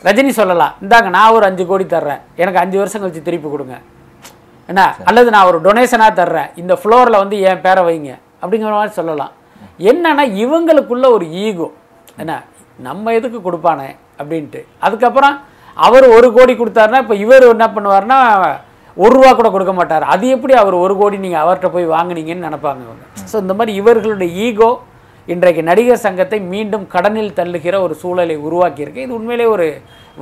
ரஜினி 0.06 0.32
சொல்லலாம் 0.40 0.74
இந்தாங்க 0.84 1.08
நான் 1.18 1.34
ஒரு 1.36 1.44
அஞ்சு 1.50 1.66
கோடி 1.70 1.84
தர்றேன். 1.96 2.20
எனக்கு 2.42 2.60
அஞ்சு 2.64 2.78
வருஷம் 2.82 3.02
கழிச்சு 3.02 3.22
திருப்பி 3.28 3.50
கொடுங்க. 3.54 3.76
என்ன? 4.70 4.82
அல்லது 5.08 5.28
நான் 5.34 5.48
ஒரு 5.50 5.58
டொனேஷனாக 5.66 6.12
தர்றேன். 6.20 6.48
இந்த 6.62 6.74
ஃப்ளோரில் 6.82 7.22
வந்து 7.22 7.36
என் 7.48 7.64
பேரை 7.66 7.82
வைங்க. 7.88 8.12
அப்படிங்கிற 8.42 8.72
மாதிரி 8.78 8.94
சொல்லலாம். 9.00 9.32
என்னன்னா 9.90 10.24
இவங்களுக்குள்ள 10.44 11.06
ஒரு 11.16 11.26
ஈகோ 11.46 11.68
என்ன? 12.22 12.34
நம்ம 12.88 13.12
எதுக்கு 13.18 13.38
கொடுப்பானே? 13.46 13.90
அப்படின்ட்டு. 14.20 14.60
அதுக்கப்புறம் 14.86 15.36
அவர் 15.86 16.06
ஒரு 16.16 16.28
கோடி 16.36 16.52
கொடுத்தாருன்னா 16.58 17.00
இப்போ 17.04 17.16
இவர் 17.24 17.44
என்ன 17.54 17.66
பண்ணுவார்னா 17.76 18.18
ஒரு 18.96 19.12
ரூபா 19.16 19.30
கூட 19.38 19.48
கொடுக்க 19.54 19.72
மாட்டார். 19.78 20.04
அது 20.12 20.26
எப்படி 20.34 20.54
அவர் 20.60 20.74
ஒரு 20.84 20.94
கோடி 21.00 21.16
நீங்கள் 21.24 21.42
அவர்கிட்ட 21.44 21.68
போய் 21.74 21.92
வாங்குனீங்கன்னு 21.94 22.46
நினைப்பாங்க 22.48 22.80
இவங்க. 22.86 23.04
ஸோ 23.30 23.36
இந்த 23.44 23.54
மாதிரி 23.58 23.72
இவர்களுடைய 23.80 24.30
ஈகோ 24.46 24.70
இன்றைக்கு 25.34 25.62
நடிகர் 25.68 26.04
சங்கத்தை 26.06 26.38
மீண்டும் 26.54 26.84
கடனில் 26.94 27.36
தள்ளுகிற 27.38 27.76
ஒரு 27.86 27.94
சூழலை 28.02 28.36
உருவாக்கியிருக்கு. 28.48 29.04
இது 29.06 29.16
உண்மையிலே 29.18 29.46
ஒரு 29.54 29.66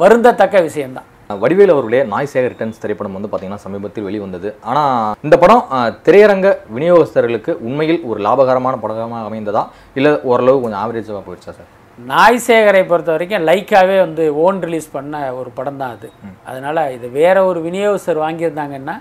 வருந்தத்தக்க 0.03 0.63
விஷயம்தான். 0.69 1.09
வடிவேல் 1.43 1.73
அவர்களுடைய 1.73 2.01
நாய் 2.13 2.29
சேகர் 2.33 2.51
ரிட்டர்ன்ஸ் 2.53 2.81
திரைப்படம் 2.81 3.15
வந்து 3.17 3.29
பார்த்தீங்கன்னா 3.29 3.65
சமீபத்தில் 3.67 4.07
வெளிவந்தது. 4.09 4.49
ஆனால் 4.71 5.15
இந்த 5.27 5.37
படம் 5.43 5.63
திரையரங்க 6.07 6.49
விநியோகஸ்தர்களுக்கு 6.75 7.53
உண்மையில் 7.69 8.01
ஒரு 8.11 8.19
லாபகரமான 8.27 8.75
படமாக 8.83 9.29
அமைந்ததா? 9.29 9.63
இல்லை 9.99 10.11
ஓரளவு 10.31 10.59
கொஞ்சம் 10.65 10.83
ஆவரேஜாக 10.83 11.23
போயிடுச்சா 11.29 11.55
சார் 11.59 11.71
நாய் 11.99 12.45
சேகரை 12.47 12.83
பொறுத்த 12.91 13.11
வரைக்கும் 13.15 13.47
லைக்காவே 13.49 13.97
வந்து 14.05 14.25
ஓன் 14.45 14.59
ரிலீஸ் 14.67 14.89
பண்ண 14.97 15.21
ஒரு 15.41 15.51
படம் 15.59 15.81
தான் 15.83 15.93
அது 15.97 16.09
அதனால் 16.51 16.81
இது 16.97 17.07
வேற 17.21 17.37
ஒரு 17.51 17.61
விநியோகஸ்தர் 17.67 18.21
வாங்கியிருந்தாங்கன்னா 18.25 18.97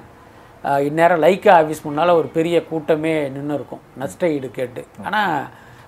இந்நேரம் 0.87 1.21
லைக்கா 1.25 1.51
ஆஃபீஸ் 1.59 1.85
முன்னால் 1.87 2.17
ஒரு 2.19 2.27
பெரிய 2.37 2.57
கூட்டமே 2.69 3.13
நின்று 3.35 3.55
இருக்கும் 3.59 3.81
நஷ்ட 4.01 4.29
ஈடு 4.35 4.49
கேட்டு. 4.59 4.81
ஆனால் 5.07 5.33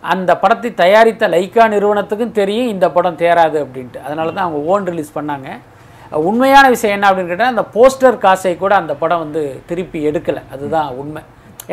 அந்த 0.04 0.32
படத்தை 0.42 0.72
தயாரித்த 0.84 1.30
லைக்கா 1.36 1.64
நிறுவனத்துக்கும் 1.76 2.36
தெரியும் 2.40 2.72
இந்த 2.74 2.88
படம் 2.98 3.22
தேராது 3.24 3.58
அப்படின்ட்டு. 3.64 4.02
அதனால 4.08 4.34
தான் 4.36 4.46
அவங்க 4.48 4.62
ஓன் 4.74 4.90
ரிலீஸ் 4.92 5.16
பண்ணாங்க. 5.20 5.50
உண்மையான 6.30 6.66
விஷயம் 6.74 6.96
என்ன 6.96 7.08
அப்படின்னு 7.10 7.32
கேட்டால் 7.32 7.54
அந்த 7.54 7.64
போஸ்டர் 7.76 8.18
காசை 8.26 8.54
கூட 8.64 8.74
அந்த 8.82 8.94
படம் 9.02 9.24
வந்து 9.24 9.42
திருப்பி 9.70 10.00
எடுக்கலை. 10.10 10.42
அதுதான் 10.56 10.90
உண்மை. 11.02 11.22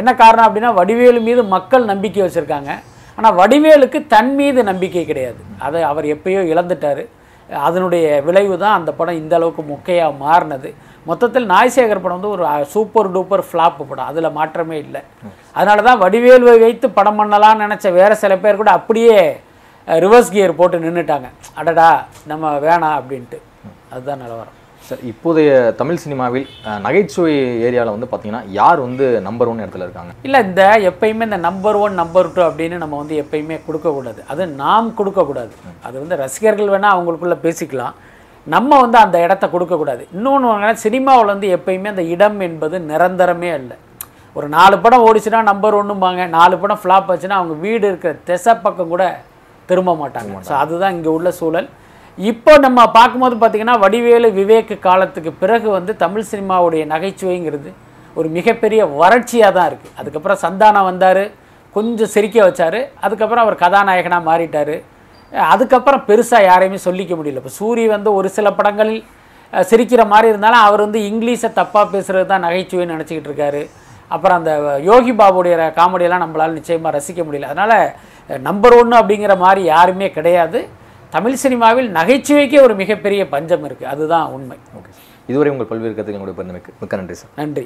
என்ன 0.00 0.10
காரணம் 0.22 0.46
அப்படின்னா 0.46 0.70
வடிவேலு 0.78 1.20
மீது 1.28 1.42
மக்கள் 1.56 1.90
நம்பிக்கை 1.90 2.20
வச்சுருக்காங்க. 2.24 2.70
ஆனால் 3.18 3.36
வடிவேலுக்கு 3.40 3.98
தன் 4.14 4.32
மீது 4.38 4.60
நம்பிக்கை 4.70 5.02
கிடையாது. 5.10 5.40
அதை 5.66 5.82
அவர் 5.90 6.06
எப்பயோ 6.14 6.42
இழந்துட்டார். 6.52 7.02
அதனுடைய 7.66 8.06
விளைவு 8.26 8.54
தான் 8.64 8.76
அந்த 8.78 8.90
படம் 8.98 9.20
இந்த 9.22 9.34
அளவுக்கு 9.38 9.62
முக்கையாக 9.72 10.18
மாறினது. 10.24 10.68
மொத்தத்தில் 11.08 11.46
நாய்சேகர் 11.52 12.02
படம் 12.02 12.18
வந்து 12.18 12.34
ஒரு 12.34 12.44
சூப்பர் 12.74 13.12
டூப்பர் 13.14 13.44
ஃப்ளாப் 13.48 13.78
படம். 13.90 14.08
அதில் 14.10 14.34
மாற்றமே 14.38 14.76
இல்லை. 14.86 15.02
அதனால 15.56 15.82
தான் 15.88 16.02
வடிவேலுவை 16.04 16.56
வைத்து 16.66 16.88
படம் 16.98 17.18
பண்ணலாம்னு 17.20 17.64
நினச்ச 17.66 17.92
வேறு 18.00 18.20
சில 18.24 18.34
பேர் 18.44 18.60
கூட 18.60 18.72
அப்படியே 18.80 19.16
ரிவர்ஸ் 19.88 20.34
கியர் 20.34 20.58
போட்டு 20.60 20.84
நின்றுட்டாங்க 20.84 21.30
அடடா 21.60 21.88
நம்ம 22.32 22.52
வேணாம் 22.66 22.98
அப்படின்ட்டு. 23.00 23.40
அதுதான் 23.92 24.20
நிலவரம் 24.24 24.58
சார் 24.86 25.02
இப்போதைய 25.10 25.50
தமிழ் 25.80 26.00
சினிமாவில் 26.04 26.46
நகைச்சுவை 26.84 27.34
ஏரியாவில் 27.66 27.94
வந்து 27.94 28.08
பார்த்தீங்கன்னா 28.10 28.40
யார் 28.60 28.80
வந்து 28.86 29.04
நம்பர் 29.26 29.50
ஒன் 29.50 29.62
இடத்துல 29.64 29.86
இருக்காங்க? 29.86 30.12
இல்லை 30.26 30.38
இந்த 30.46 30.62
எப்பயுமே 30.90 31.26
இந்த 31.28 31.38
நம்பர் 31.48 31.78
ஒன் 31.82 31.94
நம்பர் 32.02 32.30
டூ 32.36 32.42
அப்படின்னு 32.46 32.80
நம்ம 32.82 32.98
வந்து 33.02 33.16
எப்பயுமே 33.22 33.58
கொடுக்கக்கூடாது 33.66 34.20
அது 34.32 34.46
நாம் 34.62 34.88
கொடுக்கக்கூடாது 35.00 35.52
அது 35.88 35.94
வந்து 36.02 36.18
ரசிகர்கள் 36.24 36.72
வேணால் 36.74 36.94
அவங்களுக்குள்ள 36.96 37.36
பேசிக்கலாம். 37.44 37.94
நம்ம 38.46 38.78
வந்து 38.84 38.98
அந்த 39.04 39.16
இடத்த 39.26 39.44
கொடுக்கக்கூடாது 39.54 40.02
இன்னொன்று 40.14 40.70
சினிமாவில் 40.84 41.32
வந்து 41.34 41.48
எப்பயுமே 41.56 41.90
அந்த 41.94 42.04
இடம் 42.14 42.40
என்பது 42.48 42.78
நிரந்தரமே 42.90 43.50
அல்ல. 43.58 43.72
ஒரு 44.38 44.46
நாலு 44.56 44.76
படம் 44.84 45.04
ஓடிச்சுன்னா 45.06 45.42
நம்பர் 45.50 45.78
ஒன்றும்பாங்க 45.80 46.22
நாலு 46.38 46.54
படம் 46.62 46.80
ஃப்ளாப் 46.82 47.10
ஆச்சுன்னா 47.12 47.38
அவங்க 47.40 47.54
வீடு 47.66 47.84
இருக்கிற 47.90 48.12
திசை 48.30 48.54
பக்கம் 48.64 48.92
கூட 48.94 49.04
திரும்ப 49.70 49.94
மாட்டாங்க. 50.02 50.40
ஸோ 50.48 50.52
அதுதான் 50.62 50.94
இங்கே 50.96 51.10
உள்ள 51.16 51.30
சூழல். 51.40 51.68
இப்போ 52.18 52.52
நம்ம 52.64 52.80
பார்க்கும்போது 52.96 53.36
பார்த்திங்கன்னா 53.36 53.76
வடிவேலு 53.82 54.28
விவேக் 54.38 54.72
காலத்துக்கு 54.86 55.30
பிறகு 55.42 55.68
வந்து 55.76 55.92
தமிழ் 56.02 56.26
சினிமாவுடைய 56.30 56.82
நகைச்சுவைங்கிறது 56.90 57.70
ஒரு 58.18 58.28
மிகப்பெரிய 58.28 58.80
வறட்சியாக 59.00 59.52
தான் 59.56 59.68
இருக்குது 59.70 59.94
அதுக்கப்புறம் 60.00 60.40
சந்தானம் 60.42 60.88
வந்தார் 60.90 61.22
கொஞ்சம் 61.76 62.10
சிரிக்க 62.14 62.38
வச்சார் 62.46 62.78
அதுக்கப்புறம் 63.04 63.44
அவர் 63.44 63.62
கதாநாயகனாக 63.62 64.28
மாறிட்டார். 64.30 64.74
அதுக்கப்புறம் 65.52 66.02
பெருசாக 66.08 66.48
யாரையுமே 66.48 66.78
சொல்லிக்க 66.86 67.12
முடியல. 67.18 67.40
இப்போ 67.42 67.52
சூரி 67.60 67.84
வந்து 67.94 68.10
ஒரு 68.18 68.28
சில 68.36 68.48
படங்களில் 68.58 69.02
சிரிக்கிற 69.52 70.02
மாதிரி 70.12 70.28
இருந்தாலும் 70.32 70.64
அவர் 70.66 70.84
வந்து 70.86 71.00
இங்கிலீஷை 71.10 71.50
தப்பாக 71.60 71.86
பேசுகிறது 71.94 72.26
தான் 72.26 72.44
நகைச்சுவைன்னு 72.46 72.94
நினச்சிக்கிட்டு 72.94 73.30
இருக்காரு. 73.30 73.62
அப்புறம் 74.10 74.38
அந்த 74.40 74.52
யோகி 74.90 75.12
பாபுடைய 75.22 75.56
காமெடியெல்லாம் 75.80 76.24
நம்மளால் 76.24 76.56
நிச்சயமாக 76.58 76.96
ரசிக்க 76.98 77.20
முடியல. 77.26 77.50
அதனால் 77.52 78.42
நம்பர் 78.48 78.78
ஒன்று 78.80 79.00
அப்படிங்கிற 79.00 79.36
மாதிரி 79.46 79.62
யாருமே 79.74 80.08
கிடையாது. 80.18 80.60
தமிழ் 81.12 81.40
சினிமாவில் 81.44 81.88
நகைச்சுவைக்கே 81.94 82.60
ஒரு 82.66 82.74
மிகப்பெரிய 82.74 83.22
பஞ்சம் 83.34 83.64
இருக்குது 83.68 83.92
அதுதான் 83.94 84.26
உண்மை. 84.36 84.56
ஓகே. 84.78 84.90
இதுவரை 85.26 85.50
உங்கள் 85.52 85.70
பல்வேறு 85.72 85.94
கருத்துக்களுடைய 85.98 86.38
பெருமைக்கு 86.40 86.72
மிக்க 86.80 86.96
நன்றி 86.96 87.14
சார். 87.14 87.30
நன்றி. 87.36 87.62